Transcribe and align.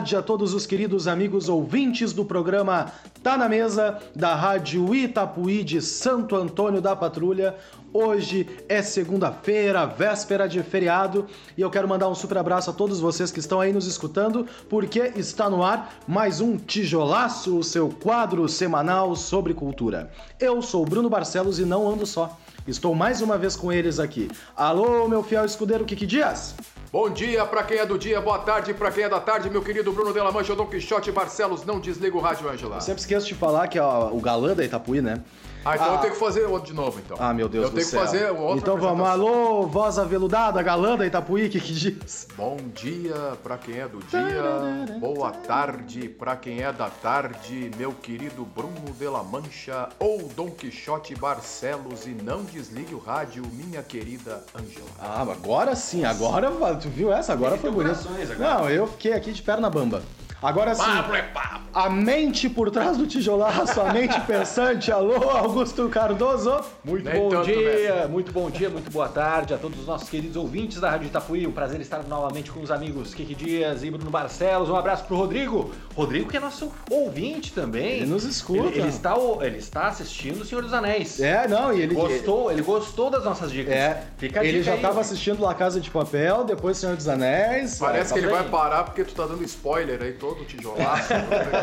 tarde 0.00 0.16
a 0.16 0.22
todos 0.22 0.54
os 0.54 0.64
queridos 0.64 1.06
amigos 1.06 1.46
ouvintes 1.46 2.14
do 2.14 2.24
programa 2.24 2.90
Tá 3.22 3.36
na 3.36 3.50
Mesa 3.50 3.98
da 4.16 4.34
Rádio 4.34 4.94
Itapuí 4.94 5.62
de 5.62 5.82
Santo 5.82 6.34
Antônio 6.36 6.80
da 6.80 6.96
Patrulha. 6.96 7.54
Hoje 7.92 8.48
é 8.68 8.82
segunda-feira, 8.82 9.84
véspera 9.84 10.48
de 10.48 10.62
feriado, 10.62 11.26
e 11.58 11.60
eu 11.60 11.68
quero 11.68 11.88
mandar 11.88 12.08
um 12.08 12.14
super 12.14 12.38
abraço 12.38 12.70
a 12.70 12.72
todos 12.72 13.00
vocês 13.00 13.32
que 13.32 13.40
estão 13.40 13.60
aí 13.60 13.72
nos 13.72 13.88
escutando, 13.88 14.46
porque 14.68 15.12
está 15.16 15.50
no 15.50 15.64
ar 15.64 15.96
mais 16.06 16.40
um 16.40 16.56
Tijolaço, 16.56 17.58
o 17.58 17.64
seu 17.64 17.88
quadro 17.88 18.48
semanal 18.48 19.16
sobre 19.16 19.54
cultura. 19.54 20.08
Eu 20.38 20.62
sou 20.62 20.84
Bruno 20.84 21.10
Barcelos 21.10 21.58
e 21.58 21.64
não 21.64 21.88
ando 21.88 22.06
só. 22.06 22.38
Estou 22.64 22.94
mais 22.94 23.22
uma 23.22 23.36
vez 23.36 23.56
com 23.56 23.72
eles 23.72 23.98
aqui. 23.98 24.30
Alô, 24.56 25.08
meu 25.08 25.24
fiel 25.24 25.44
escudeiro 25.44 25.84
Kiki 25.84 26.06
Dias. 26.06 26.54
Bom 26.92 27.10
dia 27.10 27.44
para 27.44 27.64
quem 27.64 27.78
é 27.78 27.86
do 27.86 27.98
dia, 27.98 28.20
boa 28.20 28.38
tarde 28.38 28.72
para 28.72 28.92
quem 28.92 29.02
é 29.02 29.08
da 29.08 29.18
tarde, 29.18 29.50
meu 29.50 29.62
querido 29.62 29.92
Bruno 29.92 30.12
Della 30.12 30.30
Mancha, 30.30 30.54
Dom 30.54 30.66
Quixote 30.66 31.10
Barcelos, 31.10 31.64
não 31.64 31.80
desliga 31.80 32.16
o 32.16 32.20
rádio, 32.20 32.48
Angela. 32.48 32.76
Eu 32.76 32.80
sempre 32.80 33.00
esqueço 33.00 33.26
de 33.26 33.34
falar 33.34 33.66
que 33.66 33.78
é 33.78 33.82
o 33.82 34.20
galã 34.20 34.54
da 34.54 34.64
Itapuí, 34.64 35.00
né? 35.00 35.20
Ah, 35.64 35.74
então 35.74 35.90
ah. 35.90 35.94
eu 35.94 35.98
tenho 35.98 36.12
que 36.14 36.18
fazer 36.18 36.44
outro 36.46 36.68
de 36.68 36.74
novo, 36.74 37.00
então. 37.04 37.16
Ah, 37.20 37.34
meu 37.34 37.48
Deus 37.48 37.66
eu 37.66 37.70
do 37.70 37.80
céu. 37.80 38.00
Eu 38.00 38.06
tenho 38.06 38.20
que 38.20 38.22
fazer 38.22 38.30
outro. 38.30 38.58
Então 38.58 38.76
vamos, 38.76 39.06
alô, 39.06 39.66
voz 39.66 39.98
aveludada, 39.98 40.62
galã 40.62 40.96
da 40.96 41.06
Itapuí, 41.06 41.48
que 41.48 41.60
que 41.60 41.72
diz? 41.72 42.26
Bom 42.36 42.56
dia 42.74 43.14
pra 43.42 43.58
quem 43.58 43.78
é 43.78 43.88
do 43.88 43.98
dia, 43.98 44.98
boa 44.98 45.30
tarde 45.30 46.08
pra 46.08 46.36
quem 46.36 46.62
é 46.62 46.72
da 46.72 46.88
tarde, 46.88 47.70
meu 47.76 47.92
querido 47.92 48.44
Bruno 48.44 48.92
de 48.98 49.06
la 49.06 49.22
Mancha 49.22 49.88
ou 49.98 50.28
Dom 50.34 50.50
Quixote 50.50 51.14
Barcelos 51.14 52.06
e 52.06 52.10
não 52.10 52.42
desligue 52.44 52.94
o 52.94 52.98
rádio, 52.98 53.44
minha 53.52 53.82
querida 53.82 54.42
Angela. 54.54 54.90
Ah, 54.98 55.22
agora 55.22 55.76
sim, 55.76 56.04
agora, 56.04 56.50
tu 56.76 56.88
viu 56.88 57.12
essa? 57.12 57.32
Agora 57.32 57.56
foi 57.56 57.70
bonito. 57.70 58.00
Não, 58.38 58.68
eu 58.68 58.86
fiquei 58.86 59.12
aqui 59.12 59.32
de 59.32 59.42
perna 59.42 59.68
bamba. 59.68 60.02
Agora 60.42 60.74
sim. 60.74 60.82
É. 61.74 61.80
A 61.80 61.88
mente 61.88 62.48
por 62.48 62.70
trás 62.70 62.96
do 62.96 63.06
tijolaço, 63.06 63.80
a 63.80 63.92
mente 63.92 64.20
pensante. 64.26 64.90
Alô, 64.90 65.30
Augusto 65.30 65.88
Cardoso. 65.88 66.60
Muito 66.84 67.04
Nem 67.04 67.20
bom 67.20 67.42
dia, 67.42 68.08
muito 68.08 68.32
bom 68.32 68.50
dia, 68.50 68.68
muito 68.68 68.90
boa 68.90 69.08
tarde 69.08 69.54
a 69.54 69.58
todos 69.58 69.78
os 69.78 69.86
nossos 69.86 70.08
queridos 70.08 70.36
ouvintes 70.36 70.80
da 70.80 70.90
Rádio 70.90 71.06
Itapuí. 71.06 71.46
Um 71.46 71.52
prazer 71.52 71.80
estar 71.80 72.02
novamente 72.04 72.50
com 72.50 72.60
os 72.60 72.70
amigos 72.70 73.14
Kiki 73.14 73.34
Dias 73.34 73.82
e 73.84 73.90
Bruno 73.90 74.10
Barcelos. 74.10 74.68
Um 74.68 74.76
abraço 74.76 75.04
pro 75.04 75.16
Rodrigo. 75.16 75.70
Rodrigo 75.94 76.28
que 76.28 76.36
é 76.36 76.40
nosso 76.40 76.72
ouvinte 76.90 77.52
também. 77.52 77.98
Ele 77.98 78.06
nos 78.06 78.24
escuta. 78.24 78.68
Ele, 78.68 78.80
ele 78.80 78.88
está, 78.88 79.14
ele 79.40 79.58
está 79.58 79.88
assistindo 79.88 80.42
o 80.42 80.44
Senhor 80.44 80.62
dos 80.62 80.72
Anéis. 80.72 81.20
É, 81.20 81.46
não, 81.46 81.72
e 81.72 81.82
ele 81.82 81.94
gostou, 81.94 82.50
ele 82.50 82.62
gostou 82.62 83.10
das 83.10 83.24
nossas 83.24 83.50
dicas. 83.50 83.72
É, 83.74 84.04
Fica 84.18 84.44
ele 84.44 84.62
já 84.62 84.74
estava 84.76 85.00
assistindo 85.00 85.42
La 85.42 85.54
Casa 85.54 85.80
de 85.80 85.90
Papel, 85.90 86.44
depois 86.44 86.76
Senhor 86.76 86.96
dos 86.96 87.08
Anéis. 87.08 87.78
Parece 87.78 88.12
que 88.12 88.18
ele 88.18 88.28
vai 88.28 88.48
parar 88.48 88.84
porque 88.84 89.04
tu 89.04 89.14
tá 89.14 89.26
dando 89.26 89.44
spoiler 89.44 90.02
aí 90.02 90.12
todo 90.12 90.44
tijolaço. 90.44 91.12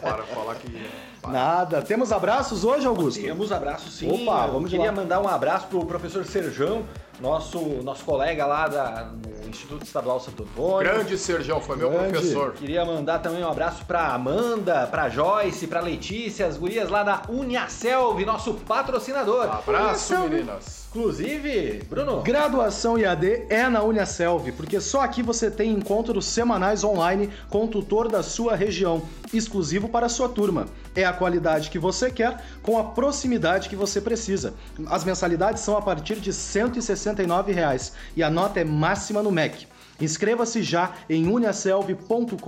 para 0.00 0.22
falar 0.24 0.54
que. 0.56 0.90
Para. 1.22 1.32
Nada. 1.32 1.82
Temos 1.82 2.12
abraços 2.12 2.64
hoje, 2.64 2.86
Augusto? 2.86 3.20
Temos 3.20 3.52
abraços 3.52 3.94
sim. 3.94 4.10
Opa, 4.10 4.46
vamos 4.46 4.72
Eu 4.72 4.78
queria 4.78 4.92
mandar 4.92 5.20
um 5.20 5.28
abraço 5.28 5.66
pro 5.66 5.84
professor 5.84 6.24
Serjão, 6.24 6.84
nosso, 7.20 7.58
nosso 7.82 8.04
colega 8.04 8.46
lá 8.46 8.68
da, 8.68 9.10
no 9.12 9.48
Instituto 9.48 9.84
Estadual 9.84 10.18
Santo 10.18 10.44
Antônio. 10.44 10.90
Grande 10.90 11.18
Serjão, 11.18 11.60
foi 11.60 11.76
Grande. 11.76 11.96
meu 11.96 12.10
professor. 12.10 12.52
Queria 12.52 12.84
mandar 12.84 13.18
também 13.18 13.44
um 13.44 13.48
abraço 13.50 13.84
pra 13.84 14.14
Amanda, 14.14 14.86
pra 14.86 15.10
Joyce, 15.10 15.66
pra 15.66 15.80
Letícia, 15.80 16.46
as 16.46 16.56
gurias 16.56 16.88
lá 16.88 17.02
da 17.02 17.22
Uniaselv, 17.28 18.24
nosso 18.24 18.54
patrocinador. 18.54 19.44
Abraço, 19.44 20.16
meninas. 20.20 20.79
Inclusive, 20.90 21.84
Bruno. 21.88 22.20
Graduação 22.22 22.98
IAD 22.98 23.46
é 23.48 23.68
na 23.68 23.80
Uniaselv, 23.80 24.50
porque 24.50 24.80
só 24.80 25.02
aqui 25.02 25.22
você 25.22 25.48
tem 25.48 25.70
encontros 25.70 26.26
semanais 26.26 26.82
online 26.82 27.30
com 27.48 27.64
o 27.64 27.68
tutor 27.68 28.08
da 28.08 28.24
sua 28.24 28.56
região, 28.56 29.00
exclusivo 29.32 29.88
para 29.88 30.06
a 30.06 30.08
sua 30.08 30.28
turma. 30.28 30.66
É 30.96 31.04
a 31.04 31.12
qualidade 31.12 31.70
que 31.70 31.78
você 31.78 32.10
quer 32.10 32.42
com 32.60 32.76
a 32.76 32.82
proximidade 32.82 33.68
que 33.68 33.76
você 33.76 34.00
precisa. 34.00 34.52
As 34.88 35.04
mensalidades 35.04 35.62
são 35.62 35.76
a 35.76 35.82
partir 35.82 36.16
de 36.16 36.32
169 36.32 37.52
reais, 37.52 37.92
e 38.16 38.22
a 38.24 38.28
nota 38.28 38.58
é 38.58 38.64
máxima 38.64 39.22
no 39.22 39.30
MEC. 39.30 39.68
Inscreva-se 40.00 40.60
já 40.60 40.94
em 41.08 41.28
uniaselv.com.br 41.28 42.40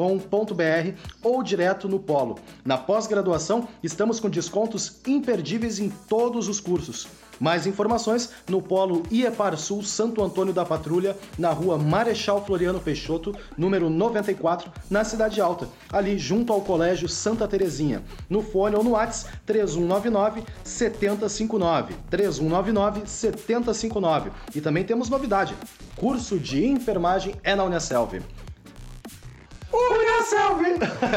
ou 1.23 1.43
direto 1.45 1.89
no 1.89 2.01
Polo. 2.01 2.41
Na 2.65 2.77
pós-graduação, 2.77 3.69
estamos 3.85 4.19
com 4.19 4.29
descontos 4.29 5.01
imperdíveis 5.07 5.79
em 5.79 5.91
todos 6.09 6.49
os 6.49 6.59
cursos. 6.59 7.07
Mais 7.43 7.67
informações 7.67 8.31
no 8.49 8.63
Polo 8.63 9.03
IEPAR 9.11 9.57
Sul 9.57 9.83
Santo 9.83 10.23
Antônio 10.23 10.55
da 10.55 10.65
Patrulha, 10.65 11.17
na 11.37 11.51
rua 11.51 11.77
Marechal 11.77 12.47
Floriano 12.47 12.79
Peixoto, 12.79 13.35
número 13.59 13.91
94, 13.91 14.71
na 14.89 15.03
Cidade 15.03 15.41
Alta, 15.41 15.69
ali 15.93 16.17
junto 16.17 16.53
ao 16.53 16.61
Colégio 16.61 17.09
Santa 17.09 17.49
Terezinha. 17.49 18.01
No 18.31 18.45
fone 18.45 18.77
ou 18.77 18.85
no 18.85 18.91
WhatsApp 18.91 19.37
3199 19.45 20.45
7059. 20.63 21.97
3199 22.09 23.03
7059. 23.07 24.31
E 24.55 24.61
também 24.61 24.85
temos 24.85 25.09
novidade: 25.09 25.57
curso 25.97 26.39
de 26.39 26.65
enfermagem 26.65 27.35
é 27.43 27.57
na 27.57 27.65
Unicelv. 27.65 28.23
Unicelv! 29.73 30.63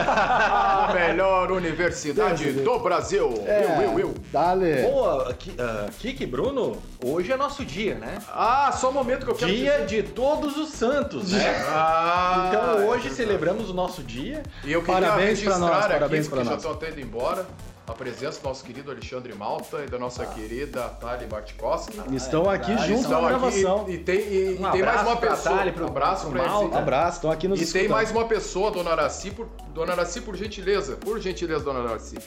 a 0.07 0.91
melhor 0.95 1.51
universidade 1.51 2.51
do 2.53 2.79
Brasil. 2.79 3.43
É, 3.45 3.65
eu, 3.65 3.81
eu, 3.81 3.99
eu. 3.99 4.13
Dale. 4.31 4.81
Boa, 4.83 5.31
uh, 5.31 5.91
Kiki, 5.99 6.25
Bruno, 6.25 6.81
hoje 7.03 7.31
é 7.31 7.37
nosso 7.37 7.65
dia, 7.65 7.95
né? 7.95 8.17
Ah, 8.29 8.71
só 8.71 8.89
um 8.89 8.93
momento 8.93 9.25
que 9.25 9.31
eu 9.31 9.35
quero 9.35 9.51
Dia 9.51 9.85
dizer. 9.85 10.03
de 10.03 10.09
Todos 10.09 10.57
os 10.57 10.69
Santos, 10.69 11.31
né? 11.31 11.65
Ah, 11.67 12.49
então 12.49 12.87
hoje 12.87 13.07
é 13.07 13.11
celebramos 13.11 13.69
o 13.69 13.73
nosso 13.73 14.01
dia. 14.01 14.43
E 14.63 14.71
eu 14.71 14.81
queria 14.81 15.01
parabéns 15.01 15.41
para 15.41 15.57
nós, 15.57 15.85
parabéns 15.87 16.27
para 16.27 16.37
nós. 16.39 16.47
já 16.47 16.55
estou 16.55 16.71
até 16.71 16.89
indo 16.89 17.01
embora 17.01 17.45
a 17.87 17.93
presença 17.93 18.39
do 18.39 18.47
nosso 18.47 18.63
querido 18.63 18.91
Alexandre 18.91 19.33
Malta 19.35 19.83
e 19.83 19.89
da 19.89 19.99
nossa 19.99 20.23
ah. 20.23 20.25
querida 20.25 20.89
Tali 20.89 21.25
Bartkowski. 21.25 21.99
Ah, 21.99 22.15
estão 22.15 22.51
é 22.51 22.55
aqui 22.55 22.77
junto 22.79 23.07
na 23.09 23.21
gravação. 23.21 23.85
E, 23.87 23.93
e, 23.93 23.97
tem, 23.99 24.19
e, 24.19 24.57
um 24.59 24.67
e 24.67 24.71
tem 24.71 24.83
mais 24.83 25.01
uma 25.01 25.17
pessoa. 25.17 25.57
Tali, 25.57 25.71
pro, 25.71 25.85
um 25.85 25.87
abraço 25.87 26.29
para 26.29 26.47
Malta. 26.47 26.75
Um 26.75 26.79
abraço, 26.79 27.17
estão 27.17 27.31
aqui 27.31 27.47
nos 27.47 27.59
E 27.59 27.63
escutando. 27.63 27.81
tem 27.83 27.91
mais 27.91 28.11
uma 28.11 28.25
pessoa, 28.25 28.71
Dona 28.71 28.91
Araci, 28.91 29.31
por, 29.31 29.47
Dona 29.73 29.93
Araci, 29.93 30.21
por 30.21 30.35
gentileza. 30.35 30.95
Por 30.97 31.19
gentileza, 31.19 31.63
Dona 31.63 31.81
Araci. 31.81 32.17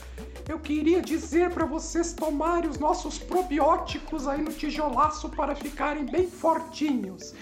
Eu 0.48 0.58
queria 0.58 1.02
dizer 1.02 1.50
para 1.50 1.66
vocês 1.66 2.12
tomarem 2.12 2.70
os 2.70 2.78
nossos 2.78 3.18
probióticos 3.18 4.26
aí 4.26 4.40
no 4.40 4.52
tijolaço 4.52 5.28
para 5.28 5.54
ficarem 5.54 6.06
bem 6.06 6.30
fortinhos. 6.30 7.34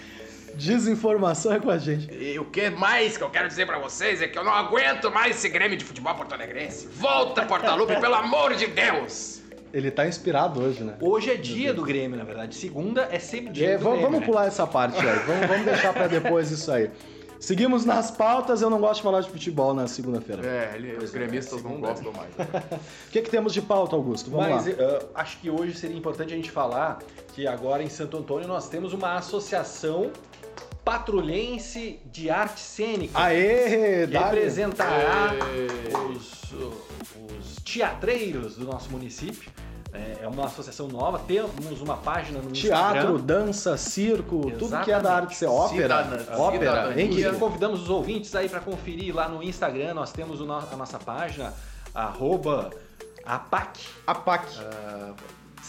Desinformação 0.57 1.53
é 1.53 1.59
com 1.59 1.69
a 1.69 1.77
gente. 1.77 2.11
E 2.11 2.39
o 2.39 2.45
que 2.45 2.69
mais 2.71 3.15
que 3.15 3.23
eu 3.23 3.29
quero 3.29 3.47
dizer 3.47 3.67
para 3.67 3.77
vocês 3.77 4.23
é 4.23 4.27
que 4.27 4.37
eu 4.37 4.43
não 4.43 4.51
aguento 4.51 5.11
mais 5.11 5.35
esse 5.35 5.47
Grêmio 5.49 5.77
de 5.77 5.85
futebol 5.85 6.15
porto-alegrense. 6.15 6.87
Volta, 6.87 7.45
Portalupe, 7.45 7.95
pelo 8.01 8.15
amor 8.15 8.55
de 8.55 8.65
Deus! 8.65 9.41
Ele 9.71 9.91
tá 9.91 10.07
inspirado 10.07 10.59
hoje, 10.59 10.83
né? 10.83 10.95
Hoje 10.99 11.29
é 11.29 11.35
dia 11.35 11.73
do 11.73 11.83
Grêmio, 11.83 12.17
na 12.17 12.23
verdade. 12.23 12.55
Segunda 12.55 13.07
é 13.11 13.19
sempre 13.19 13.51
dia 13.51 13.71
é, 13.71 13.77
do 13.77 13.83
vamos, 13.83 13.99
Grêmio. 13.99 14.11
Vamos 14.11 14.19
né? 14.21 14.25
pular 14.25 14.47
essa 14.47 14.65
parte 14.65 14.97
aí. 14.97 15.19
Vamos, 15.27 15.47
vamos 15.47 15.65
deixar 15.65 15.93
para 15.93 16.07
depois 16.07 16.49
isso 16.49 16.71
aí. 16.71 16.89
Seguimos 17.39 17.85
nas 17.85 18.09
pautas, 18.09 18.63
eu 18.63 18.69
não 18.69 18.79
gosto 18.79 18.95
de 18.95 19.03
falar 19.03 19.21
de 19.21 19.29
futebol 19.29 19.73
na 19.73 19.87
segunda-feira. 19.87 20.43
É, 20.43 20.71
ele, 20.75 20.97
os 20.97 21.11
gremistas 21.11 21.59
é, 21.59 21.63
não 21.63 21.79
gostam 21.79 22.11
mais. 22.11 22.33
O 23.07 23.11
que, 23.11 23.21
que 23.21 23.29
temos 23.29 23.53
de 23.53 23.61
pauta, 23.61 23.95
Augusto? 23.95 24.31
Vamos 24.31 24.65
Mas, 24.65 24.77
lá. 24.77 24.83
Uh, 24.83 25.09
acho 25.13 25.39
que 25.39 25.49
hoje 25.49 25.77
seria 25.77 25.95
importante 25.95 26.33
a 26.33 26.35
gente 26.35 26.49
falar 26.49 26.99
que 27.33 27.45
agora 27.45 27.83
em 27.83 27.89
Santo 27.89 28.17
Antônio 28.17 28.47
nós 28.47 28.67
temos 28.67 28.91
uma 28.93 29.17
associação 29.17 30.11
patrulhense 30.87 31.99
de 32.05 32.29
arte 32.29 32.61
cênica. 32.61 33.19
Aê! 33.19 34.07
Que 34.07 34.17
representará 34.17 35.33
os, 36.09 36.43
os 36.53 37.55
teatreiros 37.57 38.55
do 38.55 38.65
nosso 38.65 38.89
município. 38.89 39.51
É 40.21 40.27
uma 40.27 40.45
associação 40.45 40.87
nova, 40.87 41.17
temos 41.19 41.81
uma 41.81 41.97
página 41.97 42.39
no 42.39 42.51
Teatro, 42.51 43.15
Instagram. 43.15 43.25
dança, 43.25 43.75
circo, 43.77 44.35
Exatamente. 44.35 44.59
tudo 44.59 44.83
que 44.83 44.91
é 44.91 44.99
da 44.99 45.15
arte, 45.15 45.45
ópera, 45.45 45.81
Cidadania. 45.81 46.37
ópera, 46.37 47.01
em 47.01 47.09
que 47.09 47.23
convidamos 47.33 47.81
os 47.81 47.89
ouvintes 47.89 48.35
aí 48.35 48.47
para 48.47 48.59
conferir 48.59 49.15
lá 49.15 49.27
no 49.27 49.41
Instagram, 49.41 49.95
nós 49.95 50.11
temos 50.11 50.39
a 50.39 50.75
nossa 50.75 50.99
página, 50.99 51.51
arroba 51.95 52.69
APAC. 53.25 53.79
APAC. 54.05 54.45
Uh, 54.59 55.15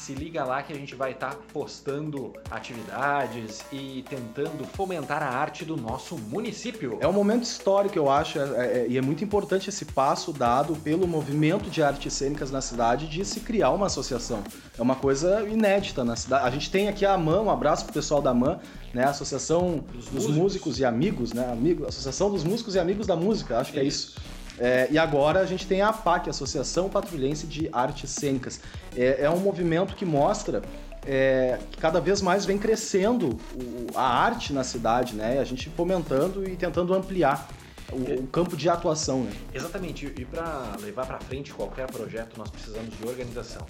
se 0.08 0.14
liga 0.14 0.42
lá 0.42 0.62
que 0.62 0.72
a 0.72 0.76
gente 0.76 0.94
vai 0.94 1.12
estar 1.12 1.34
tá 1.34 1.38
postando 1.52 2.32
atividades 2.50 3.62
e 3.70 4.02
tentando 4.08 4.64
fomentar 4.64 5.22
a 5.22 5.28
arte 5.28 5.66
do 5.66 5.76
nosso 5.76 6.16
município. 6.16 6.96
É 7.02 7.06
um 7.06 7.12
momento 7.12 7.42
histórico, 7.42 7.98
eu 7.98 8.10
acho, 8.10 8.38
é, 8.38 8.42
é, 8.42 8.86
e 8.88 8.96
é 8.96 9.02
muito 9.02 9.22
importante 9.22 9.68
esse 9.68 9.84
passo 9.84 10.32
dado 10.32 10.74
pelo 10.76 11.06
movimento 11.06 11.68
de 11.68 11.82
artes 11.82 12.10
cênicas 12.14 12.50
na 12.50 12.62
cidade 12.62 13.06
de 13.06 13.22
se 13.22 13.40
criar 13.40 13.68
uma 13.68 13.84
associação. 13.84 14.42
É 14.78 14.80
uma 14.80 14.96
coisa 14.96 15.46
inédita 15.46 16.02
na 16.02 16.16
cidade. 16.16 16.46
A 16.46 16.50
gente 16.50 16.70
tem 16.70 16.88
aqui 16.88 17.04
a 17.04 17.12
AMAN, 17.12 17.42
um 17.42 17.50
abraço 17.50 17.84
pro 17.84 17.92
pessoal 17.92 18.22
da 18.22 18.30
AMAN, 18.30 18.60
né? 18.94 19.04
Associação 19.04 19.84
dos, 19.92 20.06
dos 20.06 20.12
músicos. 20.12 20.36
músicos. 20.36 20.80
e 20.80 20.84
Amigos, 20.86 21.34
né? 21.34 21.52
Amigo, 21.52 21.86
Associação 21.86 22.30
dos 22.30 22.44
Músicos 22.44 22.74
e 22.74 22.78
Amigos 22.78 23.06
da 23.06 23.14
Música, 23.14 23.58
acho 23.58 23.72
que 23.72 23.78
é 23.78 23.84
isso. 23.84 24.16
É, 24.58 24.88
e 24.90 24.98
agora 24.98 25.40
a 25.40 25.46
gente 25.46 25.66
tem 25.66 25.80
a 25.82 25.88
APAC, 25.88 26.28
Associação 26.28 26.88
Patrulhense 26.88 27.46
de 27.46 27.68
Artes 27.72 28.10
Cênicas. 28.10 28.60
É, 28.96 29.22
é 29.24 29.30
um 29.30 29.38
movimento 29.38 29.94
que 29.94 30.04
mostra 30.04 30.62
é, 31.06 31.58
que 31.70 31.78
cada 31.78 32.00
vez 32.00 32.20
mais 32.20 32.44
vem 32.44 32.58
crescendo 32.58 33.28
o- 33.54 33.86
a 33.96 34.02
arte 34.02 34.52
na 34.52 34.62
cidade, 34.64 35.14
né? 35.14 35.38
A 35.38 35.44
gente 35.44 35.70
fomentando 35.70 36.46
e 36.46 36.54
tentando 36.56 36.92
ampliar 36.92 37.48
o, 37.90 38.20
o 38.22 38.26
campo 38.26 38.56
de 38.56 38.68
atuação, 38.68 39.22
né? 39.22 39.32
Exatamente, 39.54 40.12
e 40.18 40.24
para 40.24 40.76
levar 40.80 41.06
para 41.06 41.18
frente 41.20 41.54
qualquer 41.54 41.86
projeto 41.86 42.36
nós 42.36 42.50
precisamos 42.50 42.94
de 42.98 43.06
organização. 43.06 43.64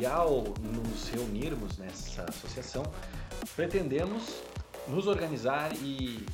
E 0.00 0.06
ao 0.06 0.42
nos 0.60 1.08
reunirmos 1.10 1.78
nessa 1.78 2.24
associação, 2.28 2.82
pretendemos 3.54 4.40
nos 4.88 5.06
organizar 5.06 5.70
e 5.82 6.26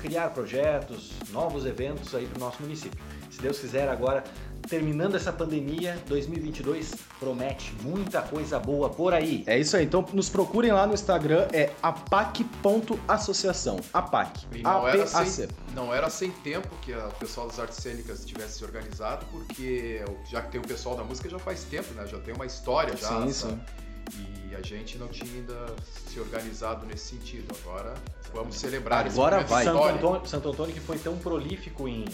criar 0.00 0.30
projetos, 0.30 1.12
novos 1.30 1.64
eventos 1.64 2.14
aí 2.14 2.26
para 2.26 2.36
o 2.36 2.40
nosso 2.40 2.60
município. 2.60 3.02
Se 3.32 3.40
Deus 3.40 3.58
quiser, 3.58 3.88
agora, 3.88 4.22
terminando 4.68 5.14
essa 5.16 5.32
pandemia, 5.32 5.96
2022 6.06 6.92
promete 7.18 7.74
muita 7.82 8.20
coisa 8.22 8.58
boa 8.60 8.90
por 8.90 9.12
aí. 9.14 9.42
É 9.46 9.58
isso 9.58 9.76
aí. 9.76 9.84
Então 9.86 10.04
nos 10.12 10.28
procurem 10.28 10.70
lá 10.70 10.86
no 10.86 10.92
Instagram, 10.94 11.48
é 11.52 11.70
apac.associação. 11.82 13.80
APAC. 13.92 14.46
E 14.54 14.62
não 14.62 14.86
era, 14.88 15.02
A-P-A-C. 15.02 15.30
sem, 15.30 15.48
não 15.74 15.94
era 15.94 16.10
sem 16.10 16.30
tempo 16.30 16.68
que 16.82 16.92
o 16.92 17.08
pessoal 17.18 17.46
das 17.48 17.58
artes 17.58 17.78
cênicas 17.78 18.24
tivesse 18.24 18.58
se 18.58 18.64
organizado, 18.64 19.24
porque 19.30 20.04
já 20.30 20.42
que 20.42 20.52
tem 20.52 20.60
o 20.60 20.64
pessoal 20.64 20.96
da 20.96 21.02
música 21.04 21.28
já 21.28 21.38
faz 21.38 21.64
tempo, 21.64 21.92
né? 21.94 22.06
Já 22.06 22.18
tem 22.18 22.34
uma 22.34 22.46
história 22.46 22.96
já. 22.96 23.08
Sim, 23.08 23.28
essa- 23.28 23.48
sim. 23.48 23.60
E 24.50 24.54
a 24.54 24.60
gente 24.60 24.98
não 24.98 25.08
tinha 25.08 25.32
ainda 25.32 25.74
se 26.06 26.20
organizado 26.20 26.84
nesse 26.84 27.08
sentido. 27.16 27.54
Agora 27.64 27.94
vamos 28.34 28.56
celebrar 28.56 29.06
esse 29.06 29.16
Agora 29.16 29.36
momento 29.36 29.48
vai. 29.48 29.64
Santo. 29.64 29.82
Antônio, 29.84 30.26
Santo 30.28 30.48
Antônio 30.50 30.74
que 30.74 30.80
foi 30.80 30.98
tão 30.98 31.16
prolífico 31.16 31.88
em 31.88 32.04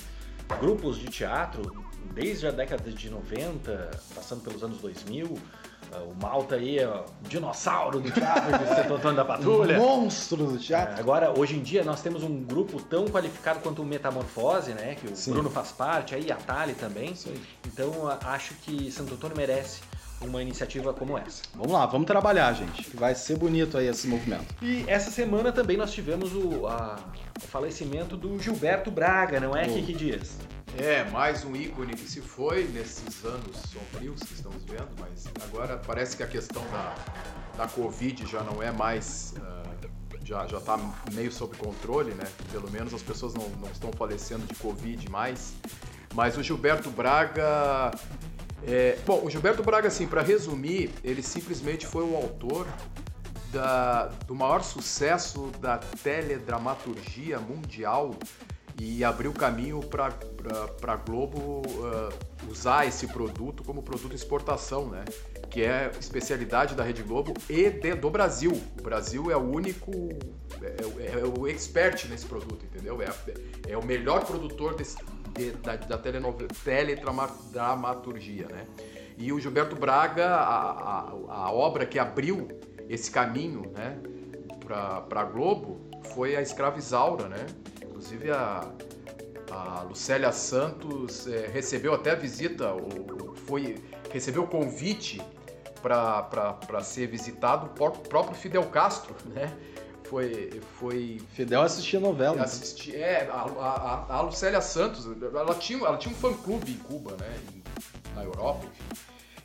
grupos 0.61 0.99
de 0.99 1.07
teatro 1.07 1.85
desde 2.15 2.47
a 2.47 2.51
década 2.51 2.91
de 2.91 3.11
90, 3.11 3.91
passando 4.15 4.43
pelos 4.43 4.63
anos 4.63 4.79
2000. 4.79 5.39
Ah, 5.93 5.99
O 6.01 6.15
Malta 6.21 6.57
aí 6.57 6.79
é 6.79 6.89
o 6.89 7.05
dinossauro 7.23 8.01
do 8.01 8.11
teatro 8.11 8.59
de 8.59 8.67
Santo 8.75 8.95
Antônio 8.95 9.17
da 9.17 9.25
Patrulha. 9.25 9.79
Monstro 9.79 10.47
do 10.47 10.59
teatro. 10.59 10.97
É, 10.97 11.01
Agora, 11.01 11.39
hoje 11.39 11.57
em 11.57 11.63
dia, 11.63 11.85
nós 11.85 12.03
temos 12.03 12.23
um 12.23 12.43
grupo 12.43 12.83
tão 12.83 13.07
qualificado 13.07 13.61
quanto 13.61 13.83
o 13.83 13.85
Metamorfose, 13.85 14.73
né? 14.73 14.97
Que 14.97 15.07
o 15.13 15.17
Sim. 15.17 15.33
Bruno 15.33 15.49
faz 15.49 15.71
parte, 15.73 16.15
aí 16.15 16.31
a 16.31 16.37
Tali 16.37 16.75
também. 16.75 17.15
Aí. 17.27 17.43
Então, 17.67 17.93
acho 18.27 18.55
que 18.57 18.91
Santo 18.91 19.15
Antônio 19.15 19.37
merece 19.37 19.81
uma 20.21 20.43
iniciativa 20.43 20.93
como 20.93 21.17
essa. 21.17 21.43
Vamos 21.55 21.73
lá, 21.73 21.87
vamos 21.87 22.07
trabalhar, 22.07 22.53
gente. 22.53 22.85
que 22.85 22.97
Vai 22.97 23.15
ser 23.15 23.37
bonito 23.37 23.77
aí 23.79 23.87
esse 23.87 24.07
movimento. 24.09 24.55
E 24.63 24.85
essa 24.89 25.11
semana 25.11 25.53
também 25.53 25.77
nós 25.77 25.93
tivemos 25.93 26.33
o, 26.35 26.67
a- 26.67 26.99
o 27.43 27.47
falecimento 27.47 28.17
do 28.17 28.39
Gilberto 28.39 28.91
Braga, 28.91 29.39
não 29.41 29.57
é, 29.57 29.67
Oh. 29.69 29.75
Kiki 29.75 29.93
Dias? 29.95 30.37
É, 30.77 31.05
mais 31.11 31.45
um 31.45 31.57
ícone 31.57 31.95
que 31.95 32.09
se 32.09 32.21
foi 32.21 32.65
nesses 32.69 33.25
anos 33.25 33.57
sombrios 33.73 34.21
que 34.23 34.35
estamos 34.35 34.63
vendo, 34.65 34.89
mas 35.01 35.25
agora 35.45 35.77
parece 35.87 36.17
que 36.17 36.23
a 36.23 36.27
questão 36.27 36.63
da, 36.71 36.95
da 37.57 37.67
Covid 37.69 38.27
já 38.27 38.43
não 38.43 38.63
é 38.63 38.71
mais. 38.71 39.35
ah, 39.41 39.63
já, 40.25 40.47
já 40.47 40.61
tá 40.61 40.79
meio 41.15 41.33
sob 41.33 41.57
controle, 41.57 42.13
né? 42.13 42.25
Pelo 42.53 42.71
menos 42.71 42.93
as 42.93 43.01
pessoas 43.03 43.33
não, 43.35 43.49
não 43.61 43.69
estão 43.71 43.91
falecendo 43.93 44.45
de 44.47 44.55
Covid 44.57 45.09
mais. 45.11 45.55
Mas 46.15 46.37
o 46.37 46.43
Gilberto 46.43 46.91
Braga. 46.91 47.91
É, 48.67 48.99
bom, 49.07 49.23
o 49.25 49.31
Gilberto 49.31 49.63
Braga, 49.63 49.89
assim, 49.89 50.07
para 50.07 50.23
resumir, 50.23 50.91
ele 51.05 51.23
simplesmente 51.23 51.87
foi 51.87 52.05
o 52.05 52.17
autor 52.17 52.67
da- 53.53 54.07
do 54.27 54.35
maior 54.35 54.63
sucesso 54.63 55.51
da 55.61 55.79
teledramaturgia 55.79 57.39
mundial 57.39 58.15
e 58.81 59.03
abriu 59.03 59.33
caminho 59.33 59.81
para 59.81 60.13
a 60.93 60.97
Globo 60.97 61.63
ah, 61.85 62.11
usar 62.49 62.87
esse 62.87 63.07
produto 63.09 63.65
como 63.65 63.83
produto 63.83 64.11
de 64.11 64.15
exportação, 64.17 64.89
né? 64.89 65.05
Que 65.51 65.63
é 65.63 65.91
especialidade 65.99 66.75
da 66.75 66.85
Rede 66.85 67.03
Globo 67.03 67.33
e 67.49 67.71
de- 67.71 67.95
do 67.95 68.11
Brasil. 68.11 68.53
O 68.79 68.83
Brasil 68.83 69.31
é 69.31 69.37
o 69.37 69.41
único, 69.41 69.91
é, 70.63 71.21
é 71.21 71.25
o 71.25 71.49
expert 71.49 72.07
nesse 72.09 72.27
produto, 72.27 72.65
entendeu? 72.67 73.01
É, 73.03 73.09
é 73.73 73.77
o 73.79 73.85
melhor 73.85 74.25
produtor 74.27 74.75
desse- 74.77 74.97
de- 75.39 75.53
da, 75.53 75.77
da 75.77 75.97
telenove- 75.99 76.49
teledramaturgia, 76.65 78.47
né? 78.49 78.67
E 79.17 79.33
o 79.33 79.41
Gilberto 79.41 79.75
Braga, 79.75 80.27
a, 80.27 80.71
a, 80.71 81.11
a 81.47 81.53
obra 81.53 81.85
que 81.87 81.99
abriu 81.99 82.49
esse 82.89 83.11
caminho, 83.11 83.71
né, 83.77 83.99
para 84.65 85.25
Globo 85.25 85.81
foi 86.15 86.37
a 86.37 86.43
Escravizaura, 86.43 87.29
né? 87.29 87.45
Inclusive 87.83 88.31
a, 88.31 88.71
a 89.51 89.83
Lucélia 89.89 90.31
Santos 90.31 91.27
eh, 91.27 91.49
recebeu 91.53 91.95
até 91.95 92.15
visita, 92.15 92.73
o, 92.75 93.35
foi, 93.47 93.83
recebeu 94.13 94.47
convite 94.47 95.21
para 95.83 96.81
ser 96.83 97.07
visitado 97.09 97.67
o 97.67 97.69
pró- 97.71 97.91
próprio 97.91 98.35
Fidel 98.37 98.65
Castro, 98.67 99.15
né? 99.27 99.53
Foi, 100.09 100.61
foi 100.79 101.21
Fidel 101.35 101.63
assistia 101.63 102.01
novela. 102.01 102.37
né? 102.37 102.43
assisti, 102.43 102.95
é, 102.97 103.29
a, 103.31 103.41
a, 103.43 104.07
a- 104.17 104.21
Lucélia 104.23 104.61
Santos, 104.61 105.07
ela 105.23 105.55
tinha, 105.55 105.79
ela 105.85 105.97
tinha 105.97 106.13
um 106.15 106.17
fã-clube 106.19 106.71
em 106.73 106.77
Cuba, 106.79 107.13
né? 107.21 107.37
na 108.15 108.25
Europa, 108.25 108.65
enfim. 108.67 109.01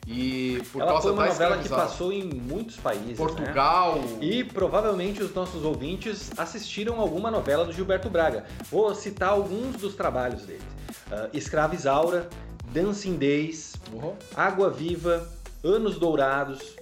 E 0.06 0.62
por 0.74 0.82
Ela 0.82 0.92
causa 0.92 1.04
foi 1.04 1.12
uma 1.14 1.24
da 1.26 1.30
novela 1.32 1.58
que 1.60 1.70
passou 1.70 2.12
em 2.12 2.24
muitos 2.26 2.76
países, 2.76 3.08
né? 3.10 3.16
Portugal. 3.16 4.00
E 4.20 4.44
provavelmente 4.44 5.24
os 5.24 5.34
nossos 5.34 5.64
ouvintes 5.64 6.30
assistiram 6.38 7.00
alguma 7.00 7.32
novela 7.32 7.64
do 7.64 7.72
Gilberto 7.72 8.10
Braga. 8.10 8.44
Vou 8.70 8.94
citar 8.96 9.30
alguns 9.30 9.78
dos 9.78 9.96
trabalhos 9.96 10.42
dele. 10.46 10.62
Ah, 11.10 11.30
Escravizaura, 11.34 12.28
Dancing 12.66 13.16
Days, 13.16 13.74
Uhum. 13.94 14.14
Água 14.36 14.70
Viva, 14.70 15.30
Anos 15.64 15.98
Dourados, 15.98 16.76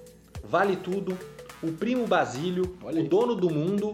Vale 0.43 0.75
Tudo, 0.77 1.15
O 1.61 1.71
Primo 1.71 2.07
Basílio, 2.07 2.75
Olha 2.83 3.01
O. 3.01 3.07
Dono 3.07 3.35
do 3.35 3.49
Mundo, 3.49 3.93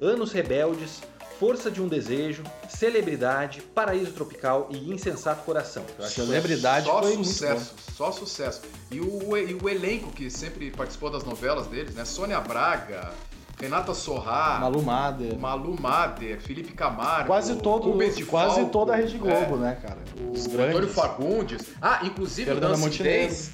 Anos 0.00 0.32
Rebeldes, 0.32 1.02
Força 1.38 1.70
de 1.70 1.82
um 1.82 1.88
Desejo, 1.88 2.42
Celebridade, 2.68 3.60
Paraíso 3.60 4.12
Tropical 4.12 4.68
e 4.70 4.90
Insensato 4.92 5.42
Coração. 5.44 5.84
Eu 5.98 6.04
acho 6.04 6.14
que 6.14 6.20
Celebridade 6.20 6.86
só 6.86 7.02
foi 7.02 7.14
muito 7.14 7.26
sucesso, 7.28 7.74
só 7.96 8.12
sucesso. 8.12 8.62
E 8.90 9.00
o, 9.00 9.36
e 9.36 9.54
o 9.54 9.68
elenco 9.68 10.10
que 10.12 10.30
sempre 10.30 10.70
participou 10.70 11.10
das 11.10 11.24
novelas 11.24 11.66
deles, 11.66 11.94
né? 11.94 12.04
Sônia 12.04 12.40
Braga, 12.40 13.12
Renata 13.60 13.92
Sorrá, 13.94 14.58
Malu 14.60 14.82
Mader. 14.82 15.36
Malu 15.38 15.76
Mader, 15.80 16.40
Felipe 16.40 16.72
Camargo, 16.72 17.26
Quase 17.26 17.56
todo, 17.56 17.90
Rubens 17.90 18.16
de 18.16 18.24
quase 18.24 18.56
Falco, 18.56 18.70
toda 18.70 18.92
a 18.92 18.96
Rede 18.96 19.18
Globo, 19.18 19.56
é, 19.56 19.58
né, 19.58 19.78
cara? 19.82 19.98
O 20.20 20.32
Os 20.32 20.46
Antônio 20.46 20.68
grandes. 20.72 20.94
Fagundes. 20.94 21.62
Ah, 21.82 22.00
inclusive 22.04 22.46
Fernanda 22.46 22.66
o 22.66 22.70
Dancing 22.70 22.84
Montenegro. 22.84 23.28
Days. 23.28 23.50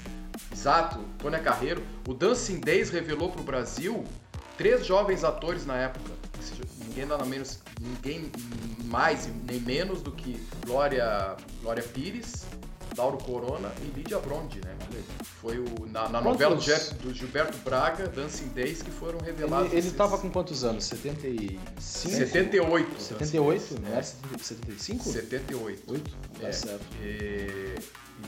Exato, 0.52 0.98
Tônia 1.18 1.38
Carreiro. 1.38 1.82
O 2.08 2.14
Dancing 2.14 2.60
Days 2.60 2.90
revelou 2.90 3.30
pro 3.30 3.42
Brasil 3.42 4.04
três 4.56 4.84
jovens 4.86 5.24
atores 5.24 5.64
na 5.66 5.76
época. 5.76 6.12
Ou 6.36 6.42
seja, 6.42 6.62
ninguém 6.84 7.06
nada 7.06 7.24
menos, 7.24 7.58
ninguém 7.80 8.30
mais 8.84 9.28
nem 9.46 9.60
menos 9.60 10.02
do 10.02 10.10
que 10.12 10.40
Glória, 10.66 11.36
Glória 11.62 11.82
Pires, 11.82 12.46
Lauro 12.96 13.18
Corona 13.18 13.70
e 13.82 13.96
Lídia 13.96 14.18
Brondi, 14.18 14.60
né? 14.64 14.74
Foi 15.40 15.58
o, 15.58 15.86
na, 15.86 16.08
na 16.08 16.20
novela 16.20 16.56
do, 16.56 16.60
Jeff- 16.62 16.94
do 16.94 17.14
Gilberto 17.14 17.56
Braga, 17.58 18.08
Dancing 18.08 18.48
Days, 18.48 18.82
que 18.82 18.90
foram 18.90 19.18
revelados. 19.20 19.66
Ele, 19.66 19.74
ele 19.76 19.78
esses- 19.86 19.92
tava 19.96 20.18
com 20.18 20.28
quantos 20.30 20.64
anos? 20.64 20.84
75? 20.84 21.60
78. 21.80 23.00
78? 23.02 23.60
Dancing 23.60 23.74
Não 23.74 23.90
Days. 23.92 24.16
era 24.32 24.38
75? 24.42 25.04
78. 25.04 25.82
8? 25.92 26.10
Tá 26.40 26.48
É. 26.48 26.52
certo. 26.52 26.84
E- 27.02 27.74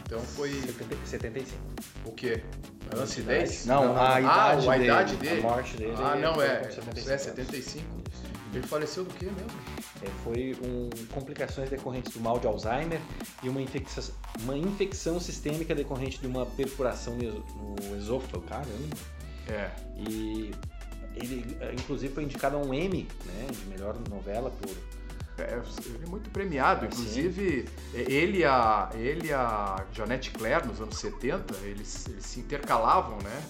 Então 0.04 0.20
foi 0.20 0.50
70 0.52 0.96
75. 1.06 1.58
o 2.04 2.12
quê? 2.12 2.42
Dancing 2.90 3.22
Days? 3.22 3.64
Não, 3.66 3.96
a 3.96 4.14
ah, 4.16 4.20
idade 4.20 4.68
a 4.68 4.72
dele. 4.72 4.84
idade 4.84 5.14
A 5.14 5.18
dele. 5.18 5.40
morte 5.40 5.76
dele 5.76 5.94
Ah, 5.96 6.16
não, 6.16 6.34
foi 6.34 6.46
é. 6.46 6.56
com 6.56 6.70
75 6.70 7.08
É 7.08 7.12
anos. 7.12 7.22
75. 7.22 8.02
Ele 8.54 8.66
faleceu 8.66 9.04
do 9.04 9.14
quê 9.14 9.25
mesmo? 9.26 9.50
É, 10.02 10.08
foi 10.22 10.54
um, 10.62 10.90
complicações 11.14 11.70
decorrentes 11.70 12.12
do 12.12 12.20
mal 12.20 12.38
de 12.38 12.46
Alzheimer 12.46 13.00
e 13.42 13.49
uma 13.49 13.62
infecção, 13.62 14.04
uma 14.40 14.58
infecção 14.58 15.18
sistêmica 15.18 15.75
decorrente 15.75 16.20
de 16.20 16.26
uma 16.26 16.44
perfuração 16.44 17.16
no 17.16 17.96
esôfago. 17.96 18.42
Caramba. 18.42 18.68
É. 19.49 19.70
E 19.96 20.50
ele, 21.14 21.56
inclusive, 21.72 22.12
foi 22.12 22.25
indicado 22.25 22.56
a 22.56 22.61
um 22.61 22.75
Emmy, 22.75 23.08
né, 23.25 23.46
de 23.50 23.64
melhor 23.70 23.96
novela 24.11 24.50
por 24.50 24.70
É, 24.70 24.75
ele 25.38 26.04
é 26.04 26.08
muito 26.08 26.30
premiado, 26.30 26.84
Ah, 26.86 26.90
sim. 26.90 27.00
inclusive 27.00 27.68
ele 27.94 28.38
e 28.38 28.44
a, 28.44 28.90
ele 28.94 29.32
a 29.32 29.84
Janete 29.92 30.30
Claire 30.30 30.66
nos 30.66 30.80
anos 30.80 30.98
70, 30.98 31.54
eles, 31.64 32.06
eles 32.08 32.24
se 32.26 32.40
intercalavam, 32.40 33.18
né? 33.18 33.42